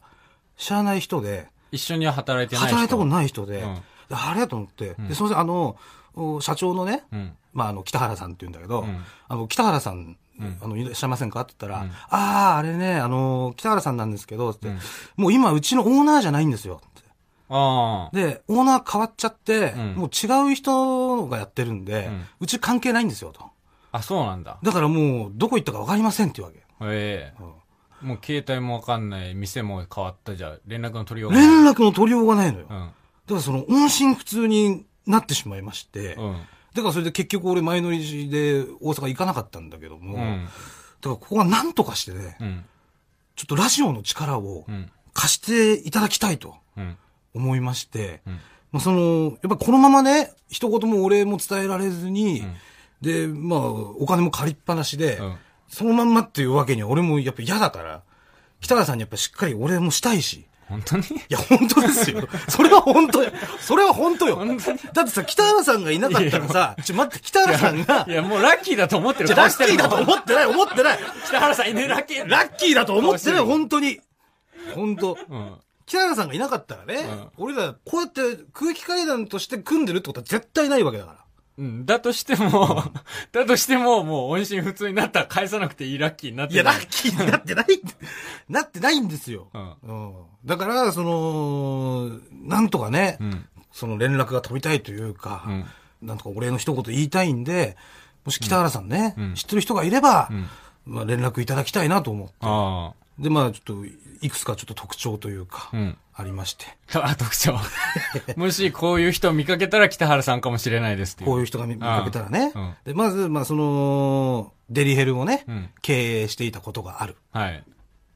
[0.57, 2.75] 知らない人で、一緒には働いてない人。
[2.75, 3.75] 働いたことない人で、うん。
[3.75, 4.41] であれ？
[4.41, 5.75] やと思って、で、すいません、あの、
[6.13, 7.35] お社長のね、うん。
[7.53, 9.03] まあ、あの、北原さんって言うんだけど、うん。
[9.27, 10.57] あの、北原さん、うん。
[10.61, 11.41] あの、いらっしゃいませんか？
[11.41, 11.91] って言ったら、うん。
[11.91, 14.79] ああ、あれね、あの、北原さんなんですけど、って、うん。
[15.17, 16.81] もう今、うちのオーナーじゃないんですよ。
[16.85, 17.01] って
[17.49, 18.15] ああ。
[18.15, 19.95] で、オーナー変わっちゃって、うん。
[19.95, 23.49] もう違う人がやってるんで、うち関係ないんですよ、と。
[23.91, 24.57] あ、そうなんだ。
[24.63, 26.59] だからもう、どこ行ったか分かりませんっていうわけ。
[26.83, 27.41] ええ。
[27.41, 27.51] うん
[28.01, 31.47] もう携帯もわかんない、店も変わったじゃ、連絡の取りようがない。
[31.47, 32.65] 連絡の取りようがないのよ。
[32.69, 32.87] だうん。
[32.89, 32.93] か
[33.35, 36.41] らその、音信不通になってしまいまして、うん。
[36.73, 40.43] だからそれで結局俺前乗りで大阪行かなかったんだけども、だかうん。
[40.45, 42.65] らここは何とかしてね、うん。
[43.35, 44.91] ちょっとラジオの力をうん。
[45.13, 46.97] 貸していただきたいとうん。
[47.33, 48.33] 思いまして、うん。
[48.73, 52.55] まあ、その、やっぱこのままね、一言もお礼も伝えられずに、うん
[53.01, 55.35] で、まあ、お金も借りっぱなしで、うん
[55.69, 58.01] そのまんまっていうわけには俺もやっぱ嫌だから、
[58.61, 60.45] 北川さんにやっぱしっかりお礼もしたいし。
[60.67, 61.03] 本当に？
[61.03, 62.27] いや、本当ですよ。
[62.49, 63.31] それは本当よ。
[63.59, 64.35] それは本当よ。
[64.37, 64.79] 本当に？
[64.93, 70.01] だってさ、北原さんがいなかったらさ、ちょ、待って、北原さんがい、や、もうラッキーだと思ってるラッキーだとう。
[70.01, 70.99] 思ってない、思ってない。
[71.27, 72.27] 北原さんいね、ラッキー。
[72.27, 73.99] ラッキーだと思ってない、本当に。
[74.73, 75.17] 本当。
[75.29, 75.55] うん。
[75.85, 81.24] 北原さんがいなかったらね、俺らこうやって空気階段として組んでるってことは絶対ないわけだから。
[81.57, 81.85] うん。
[81.85, 82.83] だとしても、
[83.31, 87.93] だとしても、もう音信不通になったら返さなくていいラッキーになっていや、ラないッキーになってないって、
[88.49, 89.47] なってないんですよ。
[89.53, 90.13] うんうん。
[90.45, 92.11] だから、その、
[92.43, 93.45] なんとかね、うん。
[93.71, 95.65] その連絡が飛びたいというか、うん
[96.01, 97.77] なんとかお礼の一言言いたいんで、
[98.25, 100.47] もし北原さんね、うん知ってる人がいれば、うん
[100.85, 102.33] まあ連絡いただきたいなと思って。
[102.41, 103.85] あで、まあちょっと、
[104.21, 105.77] いくつかちょっと特徴というか、あ。
[105.77, 105.97] うん。
[106.17, 106.65] ありまして。
[106.93, 107.59] あ、特徴。
[108.37, 111.29] もしこういう人を見かけたら北原さんかもしれないですっていう。
[111.29, 112.51] こういう人が見見かけたらね。
[112.55, 117.17] うんで、まず、まあその、デリヘルをね、うん経営していたことがある。
[117.33, 117.63] はい。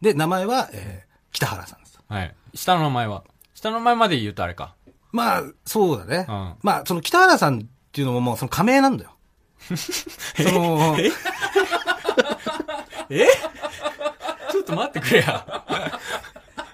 [0.02, 2.00] で、名前は、えー北原さんです。
[2.08, 2.34] はい。
[2.56, 3.24] 下の名前は？
[3.54, 4.74] 下の名前まで言うとあれか。
[5.12, 6.26] まあ、そうだね。
[6.28, 9.16] うんまあ、その北原さんっていうのももうその仮名なんだよ。
[9.70, 10.98] その、
[13.10, 13.28] え？
[14.52, 15.64] ちょっと待ってくれや。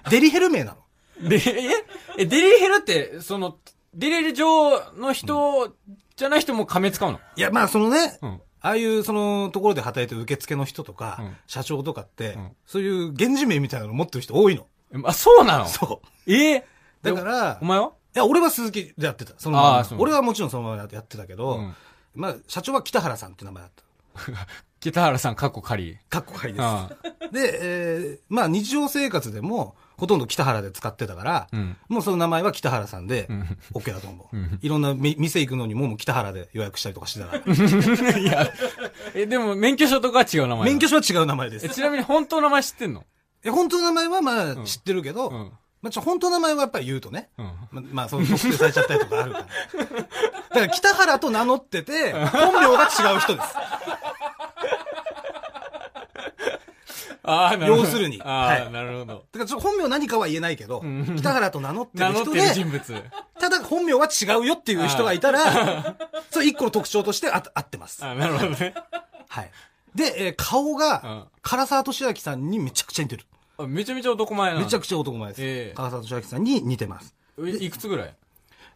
[0.08, 0.78] デリヘル名なの。
[1.20, 1.84] で、え
[2.18, 3.58] え、デリヘルって、その、
[3.94, 5.74] デリヘル上の人
[6.16, 7.20] じゃない人も仮名使うの？
[7.36, 8.40] いや、まあ、そのね、うん。
[8.60, 14.66] ああいうそのところで働いてる受付の人とか、うん社長とかって、うんそういう源氏名みたいなの持ってる人多いの。
[15.04, 15.66] あ、そうなの？
[15.66, 16.58] そえ？
[16.58, 16.64] う。
[17.02, 17.92] だからお、前は？
[18.14, 19.34] いや、俺は鈴木でやってた。
[19.38, 21.74] そのあままーそう俺はもちろんそのままやってたけど、うん
[22.14, 23.82] まあ、社長は北原さんって名前だった。
[24.80, 25.98] 北原さん、かっこ仮。
[26.08, 26.62] かっこかりです。
[26.62, 26.90] あ
[27.30, 31.76] で、えーまあ日常生活でも、ほとんど北原で使ってたから、うん。
[31.88, 34.36] もうその名前は北原さんでん、OK だと思う。
[34.36, 38.18] うんいろんなみ店行くのにももう北原で予約したりとかしてたから。
[38.18, 38.52] いや、
[39.14, 41.68] え、でも免許証とかは違う名前免許証は違う名前ですえ、。
[41.68, 43.04] ちなみに本当の名前知ってんの？
[43.44, 45.52] え本当の名前はまあ知ってるけど、うん。
[45.82, 47.46] まあちょ本当の名前はやっぱり言うとね、うん。
[47.70, 49.44] ままあ、その特定されちゃったりとかあるから。
[49.44, 53.48] だから、北原と名乗ってて、本名が違う人です。
[57.66, 59.24] 要するにああ、はいなるほど。
[59.32, 63.02] だから、本名何かは言えないけど、ん北原と名乗ってる人で、る人物。
[63.40, 65.96] ただ本名は違うよっていう人がいたら、
[66.30, 68.04] それ一個の特徴としてあ合ってます。
[68.04, 68.74] あなるほどね。
[69.28, 69.50] はい。
[69.94, 73.24] で、えー顔うんが、唐沢俊明さんにめちゃくちゃ似てる。
[73.58, 74.64] あめちゃめちゃ男前なの。
[74.64, 75.42] めちゃくちゃ男前です。
[75.42, 77.14] ええ唐沢俊明さんに似てます。
[77.38, 78.14] えいくつぐらい？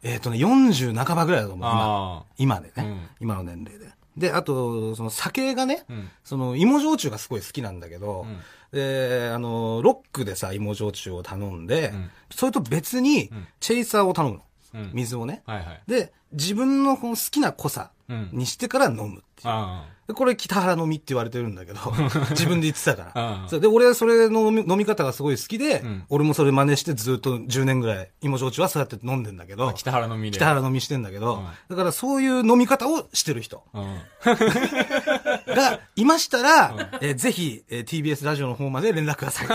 [0.02, 1.68] えっ、とね、40半ばぐらいだと思う。
[1.68, 3.86] 今あ今でね、うん今の年齢で。
[4.20, 8.38] で、あと、その酒がね、うんその芋焼酎がすごい好きなんだけど、うん
[8.72, 14.42] で、あの、ロックでさ、芋焼酎を頼んで、んそれと別にん、チェイサーを頼むの。
[14.74, 15.42] うん水をね。
[15.44, 15.82] はいはい。
[15.88, 17.99] で、自分のこの好きな濃さうん
[18.32, 19.90] にしてから飲むっていう。
[20.14, 21.78] これ北原飲みって言われてるんだけど、
[22.30, 30.36] 自分で言ってたからで、俺それの飲み飲み方がすごい好きで、ん俺もそれ真似してずっと10年ぐらい芋焼酎はそうやって飲んでんだけどあ。、北原のみで。
[30.38, 33.98] 北原飲みしてんだけど、うんだからそういう飲み方をしてる人うん。
[35.54, 39.48] がいましたら、えーぜひ、えー TBS ラジオの方まで連絡ください。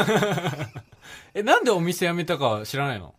[1.34, 3.14] え、なんでお店辞めたか知らないの？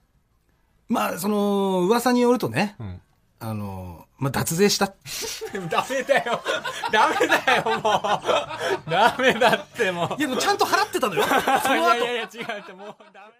[0.88, 3.00] まあ、その、噂によるとね、うん。
[3.38, 4.86] あの、まあ、脱税した。
[5.68, 6.42] ダメだよ。
[6.90, 8.00] ダメだよ、も
[8.86, 8.90] う。
[8.90, 10.08] ダメだって、もう。
[10.18, 11.24] いや、でもちゃんと払ってたのよ。
[11.62, 12.06] そのいやい後。
[12.06, 13.32] やいや、違うって、もうダメ。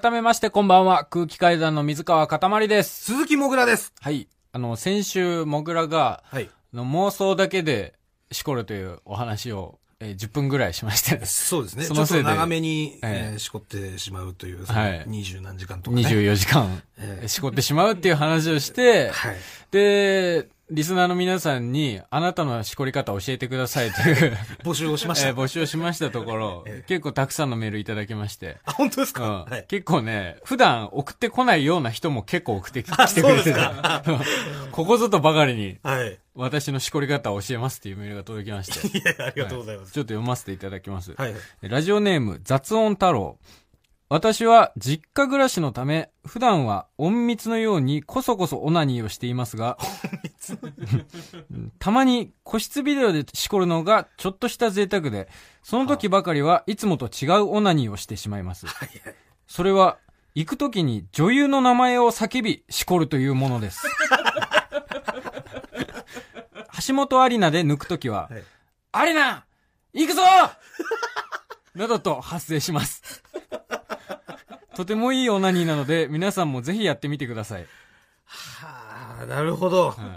[0.00, 1.04] 改めまして、こんばんは。
[1.04, 3.04] 空気階段の水川かたまりです。
[3.04, 3.92] 鈴木もぐらです。
[4.00, 4.28] はい。
[4.52, 6.50] あの、先週、もぐらが、はい。
[6.72, 7.94] あの妄想だけで、
[8.32, 11.24] しこるというお話を、えー10分ぐらいしまして。
[11.24, 11.84] そうですね。
[11.84, 16.02] そのせいでちょっと長めに、えええーしこってしまうという、はい二十何時間とかね。
[16.02, 19.36] 24時間、ええしこってしまうっていう話をして、はい。
[19.70, 25.28] で、リスナーの皆さんに、あなたのしこり方を教えてくださいという、 募集をしました。
[25.28, 29.64] えー募集をしましたところ、ええ結構たくさんのメールいただきまして、あ、本当ですうんか、はい。
[29.68, 33.54] 結構ね、普段送ってこないような人も結構送ってきてくれてそうです
[34.72, 36.18] ここぞとばかりにはい。
[36.34, 39.92] 私のしこり方を教えますっていうメールが届きまして、 いやいや、ありがとうございます。
[39.92, 41.14] ちょっと読ませていただきます。
[41.16, 41.34] はい。
[41.62, 43.38] ラジオネーム雑音太郎。
[44.08, 49.78] 私は実家暮らしのため、普段は隠密のようにこそこそオナニーをしていますが、
[51.80, 55.28] たまに個室ビデオでしこるのがちょっとした贅沢で、
[55.62, 58.66] その時ばかりはいつもと違うオナニーをしてしまいます。
[59.48, 59.98] それは、
[60.36, 63.86] 行く時に女優の名前を叫び、しこるというものです。
[66.86, 68.44] 橋本アリナで抜く時は、はい
[68.98, 69.44] アリナ
[69.92, 70.22] 行くぞ
[71.74, 73.22] などと発生します。
[74.76, 77.66] とてもいいオナニーなので、皆さんもぜひやってみてください。
[78.26, 79.94] はあ、なるほど。
[79.98, 80.16] うん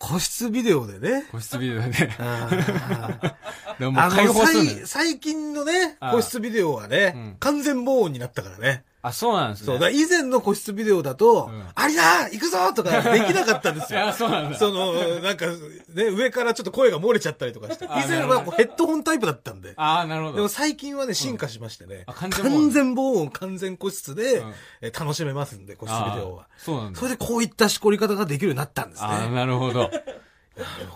[0.00, 1.26] 個室ビデオでね。
[1.32, 1.88] 個室ビデオで。
[2.20, 3.34] あー
[3.80, 8.84] でももうあの解放するのよ最最近のね、ああ個室ビデオはね、うん完全防音になったからね。
[9.00, 9.66] あ、そうなんですね。
[9.66, 14.12] そう、だから以前の個室ビデオだと、うんありだ行くぞとかできなかったんですよ。
[14.16, 14.58] そうなんだ。
[14.58, 17.84] その、なんか、ね、上からちょっと声が漏れちゃったりとかして。
[17.84, 19.74] 以あ前はこうヘッドホンタイプだったんで。
[19.76, 20.48] ああ、なるほでもど。
[20.48, 22.02] 最近はね、進化しましてね。
[22.06, 26.46] あ完全防音完全防音、完全個室で、うんえ楽しめますんで、個室ビデオはあ。
[26.60, 27.04] ーそうなんだそ。
[27.06, 29.08] れでこういったしこり方ができるようになったんですね。
[29.08, 29.90] ああ、なるほど。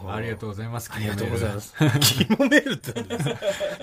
[0.09, 0.37] ありがう。
[0.39, 0.91] とうございます。
[0.93, 2.75] ありがとうございますキモメール。
[2.75, 3.37] って何ですか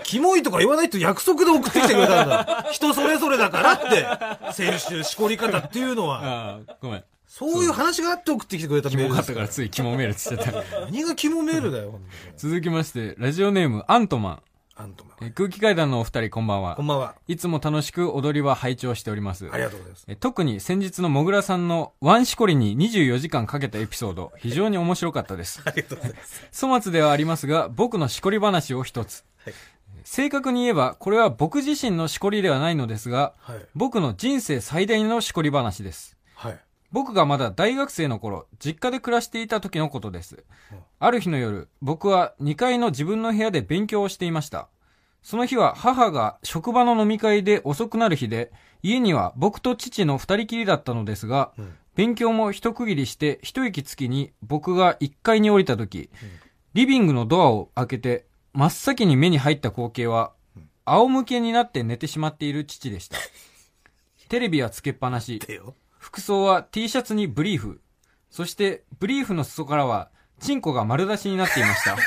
[0.03, 2.67] キモいとか言わないと約束で送ってきてくれたんだ。
[2.71, 7.03] 人それぞれだからって、先週しこり方っていうのは、ああ、ごめん。
[7.27, 10.85] そういう話があって送ってきてくれたキメールですモかったからついキモメールって言っちゃった。
[10.85, 11.99] 何がキモメールだよ、
[12.35, 14.41] 続きまして、ラジオネーム、アントマン。
[14.81, 15.17] アントマン。
[15.21, 16.87] えー空気階段のお二人こんばんはこん。
[16.87, 17.15] ばんは。
[17.27, 19.57] いつも楽しく踊りは拝聴しておりますあ。
[19.57, 20.05] りがとうございます。
[20.07, 25.61] えー特に先日のもぐらさんのワンシコリに24時間かけたエピソード、非常に面白かったです。
[25.65, 26.47] ありがとうございます。
[26.61, 29.25] 粗末ではありますが、僕のしこり話を一つ。
[29.43, 29.53] はい
[30.05, 33.59] 正確に言えば、これは僕自身のしこりではないのですが、はい。
[33.75, 36.17] 僕の人生最大のしこり話です。
[36.91, 37.03] はい。
[37.03, 40.77] 僕がまだ大学生の頃、実家で暮らしていた時のことですうん。
[40.99, 44.67] ある日の夜、僕は2階の自分の部屋で勉強をしていました。
[45.21, 56.09] その日は母が職場の飲み会で遅くなる日で、家には僕と父の二人きりだったのですが、うん勉強も一区切りして一息つきに僕が1階に降りた時、
[56.73, 60.31] リビングのドアを開けて真っ先に目に入った光景は、
[60.85, 63.17] 仰向けになって寝てしまっている父でした。
[64.29, 65.41] テレビはつけっぱなし。
[65.99, 67.81] 服装は T シャツにブリーフ。
[68.31, 70.09] そして、ブリーフの裾からは、
[70.39, 71.97] チンコが丸出しになっていました。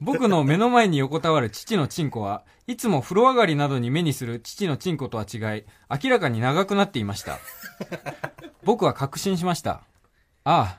[0.00, 5.64] 僕の目の前に横たわる父のチンコは、いつも風呂上がりなどに目にする父のチンコとは違い、
[6.02, 7.38] 明らかに長くなっていました。
[8.62, 9.82] 僕は確信しました。
[10.44, 10.78] あ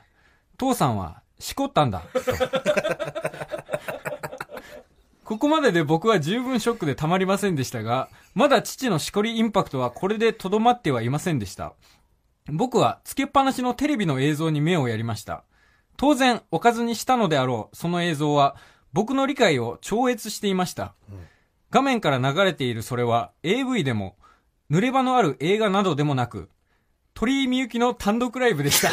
[0.56, 2.20] 父さんは、しこったんだ、と。
[5.24, 11.72] ここまでで僕は十分ショックでたまりませんでしたが、まだ父のしこりインパクトはこれでとどまってはいませんでした。
[12.46, 15.44] 僕はつけっぱなしのテレビの映像に目をやりました。
[15.96, 18.56] 当然、おかずにしたのであろう、その映像は、
[18.92, 20.94] 僕の理解を超越していました。
[21.70, 24.16] 画面から流れているそれは、AV でも、
[24.70, 26.50] 濡れ場のある映画などでもなく、
[27.14, 28.90] 鳥居みゆきの単独ライブでした。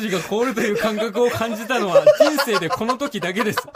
[0.00, 3.58] 筋が凍るという感覚を感じたのは人生でこの時だけです。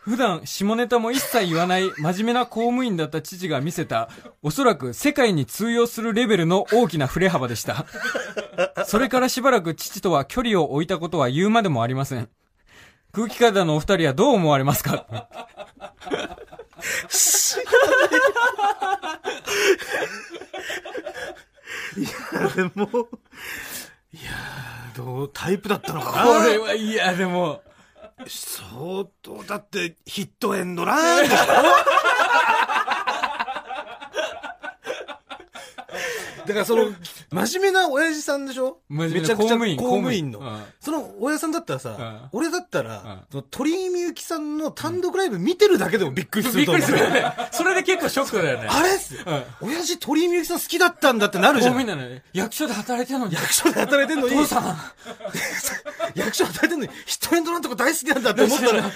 [0.00, 4.08] 普段、下ネタも一切言わない真面目な公務員だった父が見せた、
[4.42, 7.84] おそらく世界に通用するレベルの大きな振れ幅でした。
[8.86, 12.30] それからしばらく父とは距離を置いたことは言うまでもありません。
[13.12, 15.04] 空気階段のお二人はどう思われますか？
[22.56, 23.08] でも、
[24.12, 26.40] いやーどう、タイプだったのかな？
[26.40, 27.62] これは、いや、でも、
[28.26, 31.36] 相当、だって、ヒットエンドランでしょ？
[36.54, 36.92] だからその、
[37.30, 38.78] 真面目な親父さんでしょ？
[38.88, 40.40] めちゃくちゃ公務員公務員の。
[40.80, 46.86] その親父さんだったらさ、うん俺だったら、うんその鳥居みゆきさんの単独ライブ見てるだけでもびっくりすびっると思う。
[46.86, 47.32] くりするよね。
[47.52, 48.68] それで結構ショックだよね。
[48.70, 51.74] あれっす、うん親父鳥居みゆきさん好きだったんだってなる公じゃん。
[51.74, 53.34] 務員なのに、役所で働いてるのに。
[53.34, 54.78] 役所で働いてんのに、父さん。
[56.14, 58.90] 役所働いてんのに、ヒットエンドランとか大好きなんだって思ったら、 はい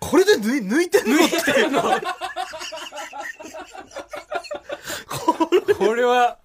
[0.00, 1.16] そこれで抜い抜いてんの？
[1.16, 1.36] って。
[5.78, 6.38] これは、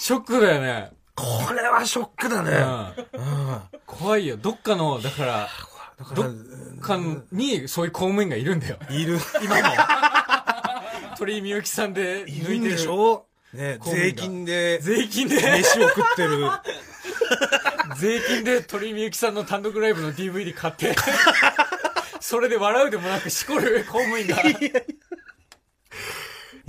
[0.00, 0.90] ショックだよね。
[1.14, 2.52] これはショックだね。
[3.12, 3.22] うん。
[3.22, 4.38] うん怖いよ。
[4.38, 5.48] どっかの、だから、
[6.14, 6.32] どらっ
[6.80, 6.98] か
[7.30, 8.78] に、そういう公務員がいるんだよ。
[8.88, 9.18] いる。
[9.44, 9.62] 今も。
[11.18, 12.78] 鳥居みゆきさんでいるんで抜いてる。
[12.78, 16.48] しょね、税金で、税金で、飯を食ってる。
[17.98, 20.96] 税金で鳥居みゆきさんの単独ライブの DVD 買って、
[22.20, 24.36] それで笑うでもなくしこる公務員が。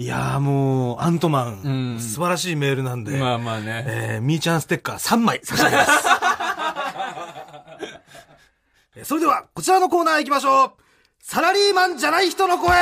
[0.02, 3.84] いやーもう、アントマン、うん素晴らしいメールなんで、まあまあね。
[3.88, 5.92] えー、みーちゃんステッカー3枚 差し上げます。
[8.96, 10.72] えーそれでは、こちらのコーナー行きましょう。
[11.22, 12.76] サラリーマンじゃない人の声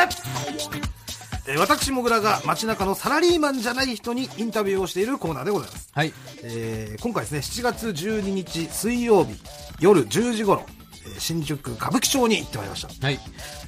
[1.48, 5.90] えー私、もぐらが街中のサラリーマンじゃない人にインタビューをしているコーナーでございます。
[5.94, 6.14] はい。
[6.44, 9.36] えー今回ですね、7月12日水曜日
[9.82, 10.79] 夜10時頃、えー
[11.20, 13.06] 新宿歌舞伎町に行ってまいりました。
[13.06, 13.20] はい。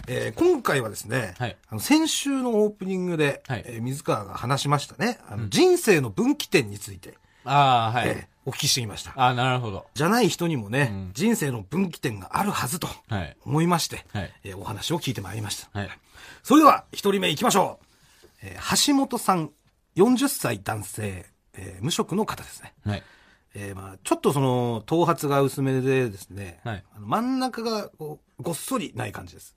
[0.08, 7.16] えー今回はですね、はいあの先週のオープニングで、はいえー水川が話しましたね、あの人生の分岐点について、
[7.46, 8.10] ああ、はい。
[8.10, 9.12] えーお聞きしてきました。
[9.18, 9.86] ああ、なるほど。
[9.94, 13.38] じゃない人にもね、うん人生の分岐点があるはずとはい。
[13.46, 15.80] 思いまして、はいえーお話を聞いてまいりました。
[15.80, 15.90] はい。
[16.42, 17.86] それでは、一人目行きましょう。
[18.42, 19.52] えー橋本さん、
[19.96, 22.74] 40歳男性、えー無職の方ですね。
[22.84, 23.04] はい。
[23.54, 29.56] えーまあ、ちょっとその、頭髪が薄めでですね、はいあの真ん中がこうごっそりない感じです。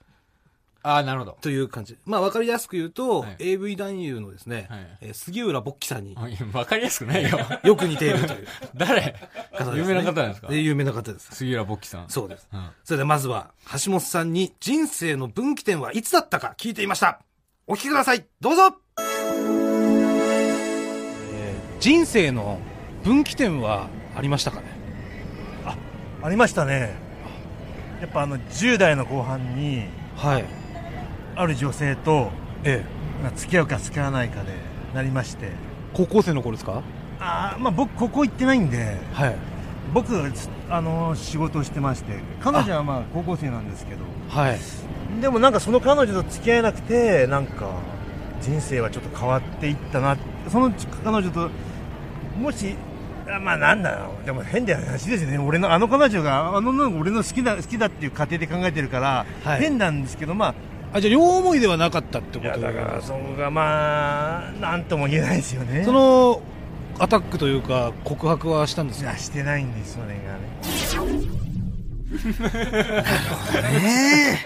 [0.83, 1.39] ああ、なるほど。
[1.41, 1.97] という感じ。
[2.05, 6.17] まあ、わかりやすく言うと、はい AV 男優のですね、はいえー杉浦勃起さんに
[6.53, 7.39] わかりやすくないよ。
[7.65, 9.15] よく似ているという 誰？
[9.57, 9.79] 方です、ね。
[9.79, 10.49] 有名な方なんですか？
[10.51, 11.29] えー有名な方です。
[11.35, 12.09] 杉浦勃起さん。
[12.11, 12.49] そうです。
[12.53, 12.69] うん。
[12.85, 13.53] それではまずは、
[13.85, 17.21] 橋本さんに人生の分岐点はいつだったか聞いていました。
[17.69, 18.27] お聞きください。
[18.41, 18.77] どうぞ
[21.81, 22.59] 人生の
[23.05, 24.67] 分岐点はありましたかね？
[26.23, 26.95] ありましたね
[28.01, 29.85] やっぱあの10代の後半に
[30.17, 30.45] はい。
[31.37, 32.31] ある女性と
[32.65, 33.23] ええ。
[33.23, 34.53] まあ付き合うか付き合わないかで
[34.95, 35.49] なりまして
[35.93, 36.83] 高校生の頃ですか？
[37.21, 39.37] あーまあ僕ここ行ってないんではい。
[39.93, 40.15] 僕
[40.71, 44.59] あの仕事をしてまして彼女はまあ高校生なんですけどはい。
[45.21, 47.69] でもなんかその彼女と付き合えなくてなんか
[48.41, 50.17] 人生はちょっと変わっていったな
[50.49, 50.73] その
[51.05, 51.51] 彼女と
[52.41, 52.94] もしあ
[53.41, 54.27] まあなんだろう。
[54.27, 55.39] でも変な話ですよね。
[55.39, 59.61] 俺のあの彼女があのの俺の好きだ好きだっていう過程で考えてるから、はい。
[59.61, 60.55] 変なんですけどまあ。
[60.97, 65.83] あ、じゃあ両思いではなかったっていやだからそこがまあなんとも言えないですよね。
[65.85, 66.41] その、
[67.01, 69.11] アタックというか、告白はしたんですか？
[69.11, 71.45] いやしてないんですそれがね。
[73.73, 74.39] ね。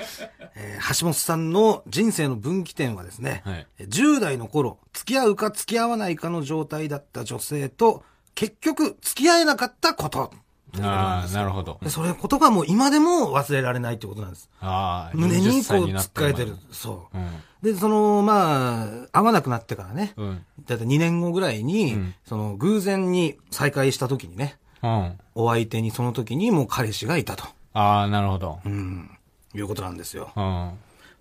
[0.57, 3.67] えー橋本さんの人生の分岐点はですね、はい。
[3.81, 8.03] 10代の頃、付き合うか付き合わないかの状態だった女性と、
[8.39, 10.33] 結局付き合えなかったこと
[10.81, 11.79] ああ、なるほど。
[11.83, 14.49] でそれことがもう今でも忘れられないってことなんです。
[14.61, 16.59] ああ、胸に40こうつっかえてる今。
[16.71, 17.19] そう。
[17.19, 17.27] うん。
[17.63, 20.45] で、その、まあ、会わなくなってからね、うん。
[20.67, 25.19] だいたい2年後ぐらいに、うんその、偶然に再会した時にね、うん。
[25.35, 27.45] お相手にその時にもう彼氏がいたと。
[27.73, 28.61] ああ、なるほど。
[28.65, 29.11] うん。
[29.55, 30.31] いうことなんですよ。
[30.37, 30.73] うん。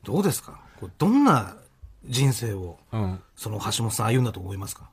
[0.03, 0.59] どうですか？
[0.99, 1.55] どんな
[2.05, 3.19] 人生を、うん。
[3.35, 4.89] その橋本さん歩んだと思いますか？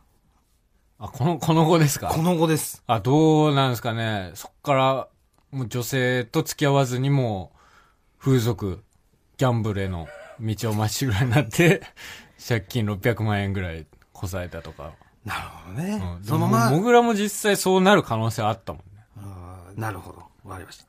[0.98, 2.08] あ、この、この後ですか？
[2.08, 2.82] この後です。
[2.86, 4.32] あ、どうなんですかね。
[4.34, 5.08] そっから、
[5.50, 8.82] もう女性と付き合わずにもう、風俗、
[9.36, 10.06] ギャンブルへの
[10.40, 11.82] 道をまっしぐらになって、
[12.46, 14.92] 借金600万円ぐらいこさえたとか。
[15.24, 16.16] なるほどね。
[16.18, 16.24] うん。
[16.24, 19.04] そのまま、もぐらも実際そうなる可能性あったもんね。
[19.18, 20.22] あーなるほど。
[20.44, 20.84] わかりました。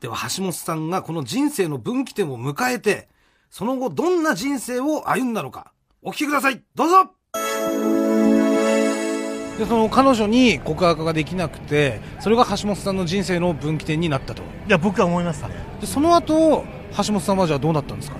[0.00, 3.08] では、橋本さんがこの人生の分岐点を迎えて、
[3.50, 6.62] その後どんな人生を歩んだのか、お聞きください。
[6.74, 7.12] どうぞ
[9.60, 14.42] で、その彼女に告白ができなくて、それが橋本さんの人生の分岐点になったと。
[14.42, 15.50] いや僕は思いますね。
[15.82, 16.64] で、その後、
[16.96, 18.16] 橋本さんはじゃあどうなったんですか？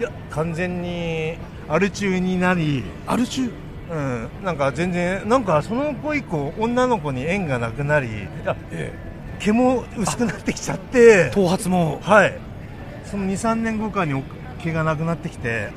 [0.00, 1.36] いや完全に
[1.68, 2.82] アル中になり。
[3.06, 3.52] アル中？
[3.90, 4.28] うん。
[4.44, 8.08] なんか全然なんかその子以降女の子に縁がなくなり。
[8.08, 8.10] い
[8.44, 8.92] やえ
[9.38, 11.30] 毛も薄くなってきちゃって。
[11.30, 12.36] 頭髪も、はい。
[13.04, 14.20] その23年後かに
[14.58, 15.68] 毛がなくなってきて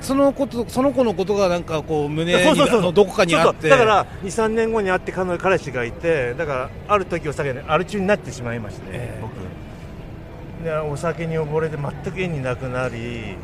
[0.00, 3.68] そのこと、その子のことがなんかこう、胸にそうそうそうのどこかにあって。
[3.68, 9.20] だから23年後に会って彼女彼氏がいてだからある時お酒にアル中になってしまいまして、ええ。
[9.20, 10.64] 僕。
[10.64, 13.36] でお酒に溺れて全く縁になくなり。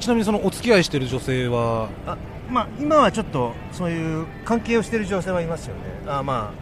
[0.00, 2.16] ちなみにそのお付き合いしてる女性は、あ
[2.50, 5.80] まあ今はちょっとそういう関係をしている女性はいますよね。
[6.08, 6.52] あま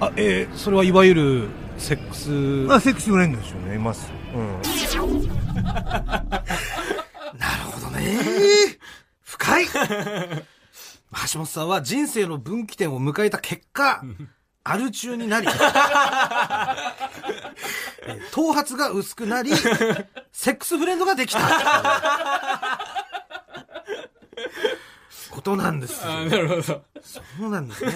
[0.00, 2.30] あ、えーそれはいわゆる、セックス。
[2.66, 3.74] あ、まあ、セクシーフレンドですよね。
[3.74, 4.10] います。
[4.34, 4.58] うん
[7.36, 8.78] なるほどね。
[9.22, 14.02] 深い橋本さんは人生の分岐点を迎えた結果、
[14.64, 15.58] アル中になり、えー
[18.32, 19.50] 頭髪が薄くなり、
[20.32, 21.40] セックスフレンドができた。
[25.30, 26.10] ことなんですよ。
[26.12, 26.62] あなるほど。
[26.62, 26.82] そ
[27.40, 27.92] うなんですね。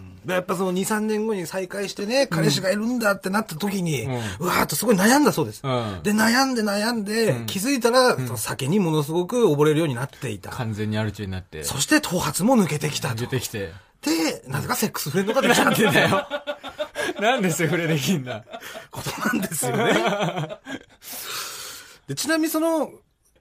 [0.00, 5.62] うんやっぱその2、3年後に再会してね、彼氏がいるんだってなった時に、うんうわーっとすごい悩んだそうです。
[5.64, 10.50] うんで、悩んで悩んで、気づいたら、酒にものすごく溺れるようになっていた。
[10.50, 11.64] 完全にアル中になって。
[11.64, 13.14] そして頭髪も抜けてきたと。
[13.16, 13.72] 出てきて。
[14.02, 16.08] で、なぜかセックスフレンドができたっていうね、
[17.20, 18.44] なんでセフレできんだ
[18.90, 19.94] ことなんですよね。
[22.08, 22.90] でちなみにその、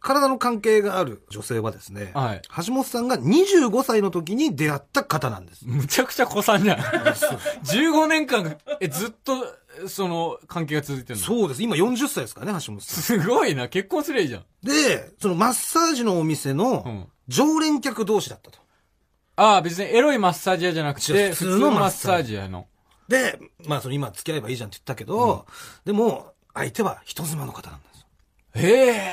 [0.04, 5.66] 体の関係がある女性はですね、はい橋本さんが25歳の時に出会った方なんです。
[5.66, 6.78] むちゃくちゃ子さんじゃん。
[6.78, 9.34] 15年間、え、ずっと、
[9.88, 11.26] その、関係が続いてるの？
[11.26, 11.64] そうです。
[11.64, 13.02] 今40歳ですからね、橋本さん。
[13.02, 13.70] すごいな。
[13.70, 14.44] 結婚すりゃいいじゃん。
[14.62, 18.60] で、そのマッサージのお店うのん常連客同士だったと。
[19.38, 22.68] ああ、別にエロいマッサージ屋じゃなくて、普通のマッサージ屋の。
[23.08, 25.46] で、まあその今付き合えばいいじゃんって言ったけど、
[25.86, 27.93] でも相手は人妻の方なんですよ。
[28.56, 29.12] へえ。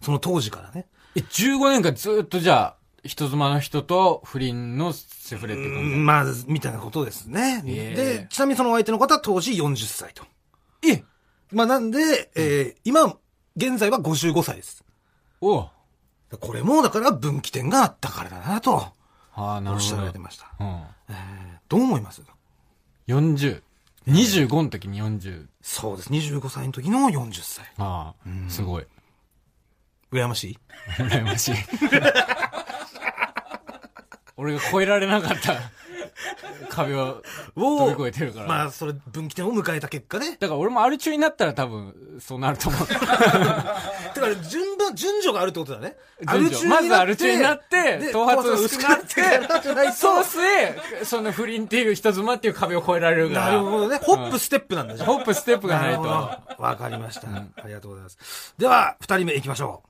[0.00, 0.86] その当時からね。
[1.14, 7.62] え、15年間ずっとじゃあ、人妻の人と不倫のセフレってう感んまあ、みたいなことですね。
[7.66, 10.24] ええで、ちなみにそのお相手の方は当時40歳と。
[10.82, 10.92] じ。
[10.92, 11.04] え？
[11.50, 13.16] まあなんで、えー今、
[13.56, 14.84] 現在は55歳です。
[15.40, 15.68] おう
[16.40, 18.78] これもだから分岐点があったからだなと、
[19.34, 20.18] ああ、なるほどおっしゃられて。
[20.18, 20.50] ました。
[20.60, 20.82] うん。
[21.10, 21.14] えー
[21.68, 22.22] どう思います
[23.08, 23.62] ？40。
[24.06, 25.46] 25の時に40。
[25.60, 26.10] そうです。
[26.10, 27.64] 25歳の時の40歳。
[27.78, 28.86] ああ、すごい。
[30.12, 30.58] 羨ましい？
[30.98, 31.54] 羨ましい。
[34.36, 35.54] 俺が越えられなかった
[36.68, 37.22] 壁を
[37.54, 38.46] 飛び越えてるから。
[38.46, 40.36] まあ、それ分岐点を迎えた結果ね。
[40.38, 42.86] だから俺もアル中になったら多分、そうなると思う。
[42.88, 43.74] だか
[44.14, 45.96] ら順番、順序があるってことだね。
[46.30, 53.46] 順序まずアル中になって、で頭髪薄くなってからじゃない、とそうすえ、その不倫っていう人妻っていう壁を越えられるから。
[53.46, 53.98] なるほどね。
[54.02, 55.08] ホップステップなんだじゃん。
[55.08, 56.02] ホップステップがないと。
[56.02, 58.54] どわかりました、ありがとうございます。
[58.58, 59.88] では、二人目行きましょう。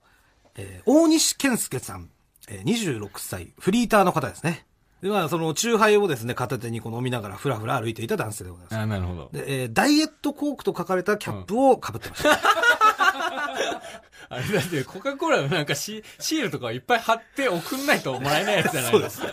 [0.56, 2.10] えー大西健介さん、
[2.48, 4.66] えー26歳、フリーターの方ですね。
[5.02, 8.76] では、その、チューハイをですね、片手にこう飲みながらふらふら歩いていた男性でございます。
[8.78, 9.30] あなるほど。
[9.32, 12.30] で、えーダイエットコークと書かれたキャップを被ってました。
[14.28, 19.32] あれだって、コカ・コーラのなんかシシールとかいっぱい貼って送んないともらえないやつじゃないそうですね。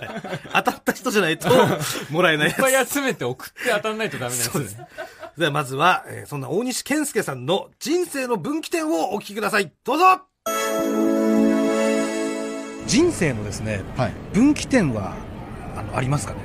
[0.54, 1.50] 当たった人じゃないと、
[2.10, 4.78] もらえないやついっぱい集めて送って当たんないとダメなやつそうです。
[5.38, 9.72] ではまずは、えーそんな大西健介さんの人生の分岐点をお聞きください。
[9.84, 10.22] どうぞ
[12.88, 15.16] 人生のですね、はい、分岐点は、
[15.94, 16.40] ありますかね？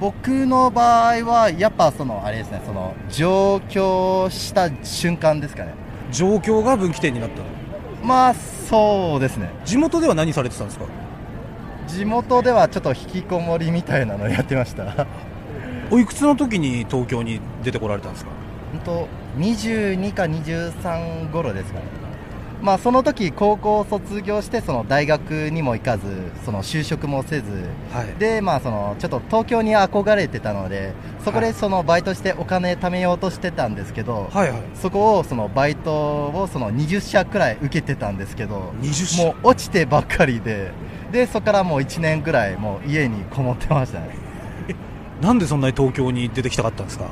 [0.00, 5.74] 僕の場合はやっぱそのあれですねその上京した瞬間ですかね。
[6.12, 7.44] 状況が分岐点になったの？
[8.04, 9.50] まあそうですね。
[9.64, 10.84] 地元では何されてたんですか？
[11.88, 15.06] 地元ではちょっと引きこもりみたいなのをやってました。
[15.90, 18.30] おいくつの時に東京に出てこられたんですか？
[18.72, 19.08] 本当
[19.40, 21.86] 22か23頃ですかね
[22.60, 26.04] まあその時高校を卒業してその大学にも行かず
[26.44, 27.44] その就職もせず
[27.92, 28.18] はい。
[28.18, 30.92] でまあそのちょっと東京に憧れてたので
[31.24, 34.62] そこでそのバイトしてお金貯めようとしてたんですけど、はいはい。
[34.74, 39.22] そこをそのバイトをその20社くらい受けてたんですけど20社。
[39.24, 40.72] もう落ちてばっかりで
[41.12, 44.16] でそこからもう1年ぐらいもう家にこもってましたね。
[45.22, 47.06] なんでそんなに東京に出てきたかったんですか？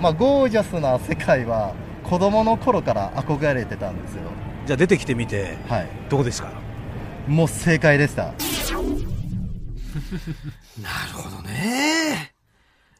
[0.00, 1.72] まあゴージャスな世界は
[2.04, 4.22] 子供の頃から憧れてたんですよ
[4.68, 6.52] じゃあ出てきてみてはいどうですか？
[7.26, 8.24] もう正解でした
[10.82, 12.32] なるほどね。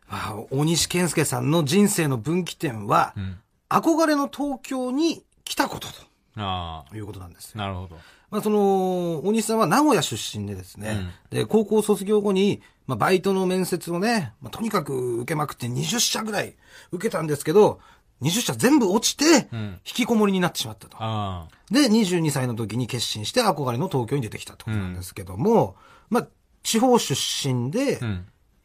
[0.09, 3.39] まあ、大西健介さんの人生の分岐点は、うん。
[3.69, 5.89] 憧れの東京に来たこと
[6.37, 7.55] あということなんです。
[7.57, 7.97] なるほど。
[8.31, 16.57] まあ、その、大西さんは名古屋出身でですね、で、高校卒業後に、まあ、バイトの面接をね、まあ、とにかく受けまくって20社ぐらい
[16.93, 17.81] 受けたんですけど、
[18.23, 19.61] 20社全部落ちて、うん。
[19.87, 20.97] 引きこもりになってしまったと。
[21.01, 25.77] あで、22歳の時に決心して憧れの東京に出てきたってことなんですけども、
[26.11, 26.27] まあ、
[26.63, 27.15] 地方出
[27.49, 27.99] 身で。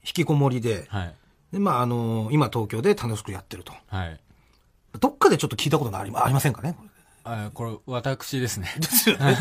[0.05, 1.15] 引きこもりで、はい。
[1.53, 3.71] で、まあ、あの今東京で楽しくやってると。
[3.87, 4.19] はい。
[4.99, 6.75] どっかでちょっと聞いたことがありありませんかね？
[7.23, 8.73] あこれ、私ですね。
[8.79, 9.37] ですよね。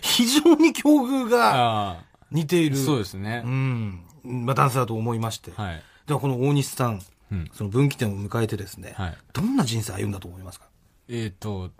[0.00, 2.76] 非常に境遇があ似ていあ、る。
[2.76, 3.48] そうですねう。
[3.48, 4.00] ん。
[4.24, 5.52] まあ、ダンスだと思いまして。
[5.54, 5.82] はい。
[6.06, 7.50] では、この大西さん、うん。
[7.52, 9.16] その分岐点を迎えてですね、はい。
[9.32, 10.66] どんな人生歩んだと思いますか？
[11.08, 11.70] えっ、と、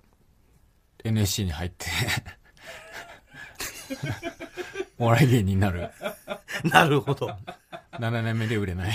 [1.05, 1.87] NSC に入って、
[4.99, 5.91] お笑い芸人になる。
[6.65, 7.31] なるほど。
[7.93, 8.93] 7年目で売れない。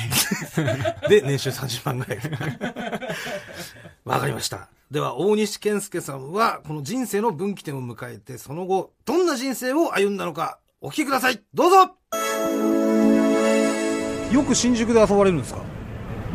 [1.09, 2.19] で、年収30万ぐらい。
[4.05, 4.69] わかりました。
[4.91, 11.41] では、大西健介さんは、この人生の分岐点を迎えて、その後、どんな人生を歩んだのか、お聞きください。
[11.53, 11.95] どうぞ
[14.31, 15.61] よく新宿で遊ばれるんですか？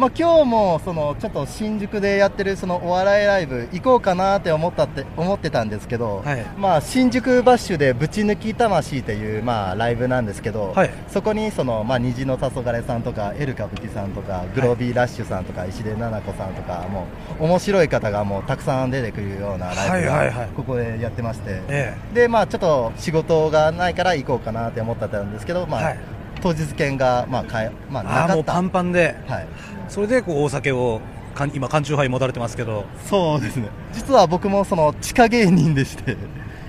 [0.00, 6.46] まあ、今日もそのちょっと新宿でやってるそのお笑いライブ行こうかなって思ったって思ってたんですけど、はい。
[6.56, 10.90] まあ、新宿バッシュでぶち抜き魂っていうまあライブなんですけど、はい。
[11.08, 17.06] そこにそのまあ虹の黄昏さんとかエル歌舞伎さんとかグロービーラッシュさんとか石出奈々子さんとかも
[17.38, 20.34] う面白い方がもうたくさん出てくるようなライブはいはいはい。
[20.34, 21.94] がここでやってまして、え。
[22.14, 25.98] でまあちょっと仕事がないから行こうかなって思ってたんですけど、まあはい
[26.40, 28.34] 当日券がまあ買えまあなかった。
[28.34, 29.48] もうパンパンで、はい。
[29.88, 31.00] それで、こう、大酒を、
[31.34, 33.68] かん今、缶中杯持たれてますけど、そうですね。
[33.92, 36.16] 実は僕もその地下芸人でして。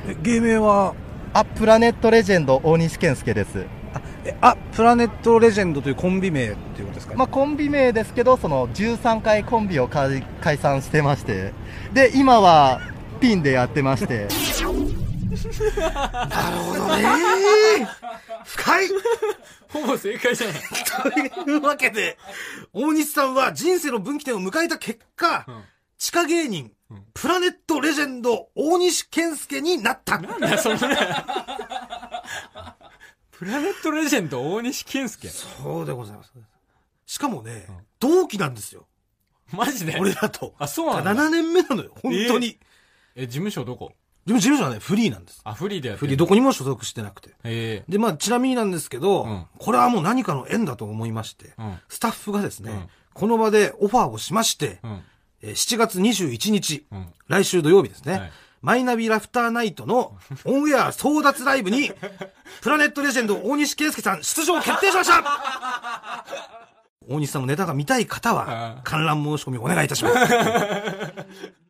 [0.07, 0.93] え芸名は、
[1.33, 3.65] あプラネットレジェンド大西健介です。
[3.93, 11.53] あ、えあ、プラネットレジェンドというコンビ名っていうことですか、まあコンビ名ですけどその13回コンビを解解散してまして。
[11.93, 12.81] で今は
[13.19, 14.27] ピンでやってまして。
[15.79, 17.03] なるほどね。
[18.45, 18.87] 深い
[19.71, 20.61] ほぼ正解じゃない。
[21.29, 22.17] というわけで、
[22.73, 25.63] 大西さんは人生の分岐点を迎えた結果、うん
[25.97, 30.17] 地下芸人、うんプラネットレジェンド、大西健介になった。
[30.17, 30.71] なんだ、そ。
[33.31, 35.27] プラネットレジェンド大西健介。
[35.29, 36.33] そうでございます。
[37.05, 38.87] しかもね、うん同期なんですよ。
[39.51, 39.95] マジで？
[39.99, 40.55] 俺らと。
[40.57, 41.25] あ、そうなんだ。
[41.27, 42.57] 7年目なのよ、本当に。
[43.15, 43.93] え、事務所どこ？
[44.25, 45.41] でも事務所はね、フリーなんです。
[45.43, 47.31] あ、フリーでやってるフリー、どこにも所属してなくて。
[47.43, 51.79] えで、まあ、ちなみになんですけど、うんこれはもう何かの縁だと思いまして、えうん。
[51.89, 55.01] スタッフがですね、うんこの場でオファーをしまして、うん。
[55.41, 57.07] えー7月21日、うん。
[57.27, 60.15] 来週土曜日ですね、はいマイナビラフターナイトの
[60.45, 61.91] オンエア争奪ライブに、
[62.61, 66.25] プラネットレジェンド大西圭介さん出場決定しました
[67.09, 70.33] 大西さんのネタが見たい方はあ、観覧申し込みお願いいたします。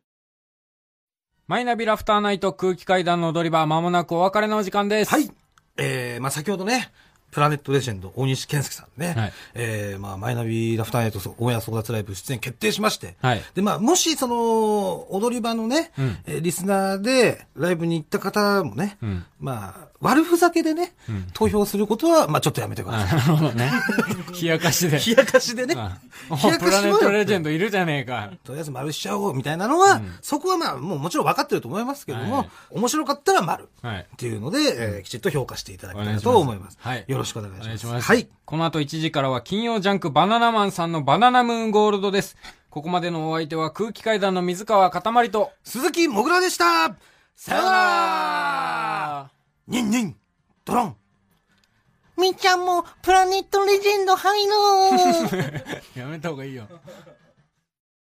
[1.48, 5.10] マイナビラフターナイト空気階段の踊り場、まもなくお別れのお時間です。
[5.10, 5.28] はい。
[5.76, 6.92] えー、まあ先ほどね、
[7.32, 13.42] プラネットレジェンド大西健介さんね、はいえー、まあマイナビラフターナイトオンエア争奪ライブ出演決定しまして、はい。
[13.54, 19.24] で、まあ、もし、その、踊り場のね、うんえーリスナーで、ライブに行った方もね、うん。
[19.40, 23.18] まあ、悪ふざけでね、うん投票することは、まあ、ちょっとやめてくだあ、さい。
[23.18, 23.70] なるほどね。
[24.40, 24.98] 冷やかしで。
[24.98, 25.98] 冷やかしでね、あ
[26.30, 28.32] 冷やかしはプラネットレジェンドいるじゃねえか。
[28.44, 34.00] とりあえず丸しちゃおうみたいなのは、うんそこはまあ、もうもちろん分かってると思いますけども、はい面白かったら丸はい。
[34.00, 36.78] っていうので、えーきちっと評価していただきたいと思います。
[36.80, 37.64] はいよろしくお願いします。
[37.64, 38.06] お願いします。
[38.06, 38.28] はい。。
[38.44, 42.36] この後1時からは金曜ジャンクバナナマンさんのバナナムーンゴールドです。
[42.70, 46.96] ここまでのお相手は空気階段の水川かたまりと、鈴木もぐらでした
[47.36, 49.30] さよならら
[49.66, 50.16] ニンニン
[50.64, 50.96] ドロン
[52.16, 54.98] みーちゃんもプラネットレジェンド入ろう
[55.98, 56.68] やめた方がいいよ。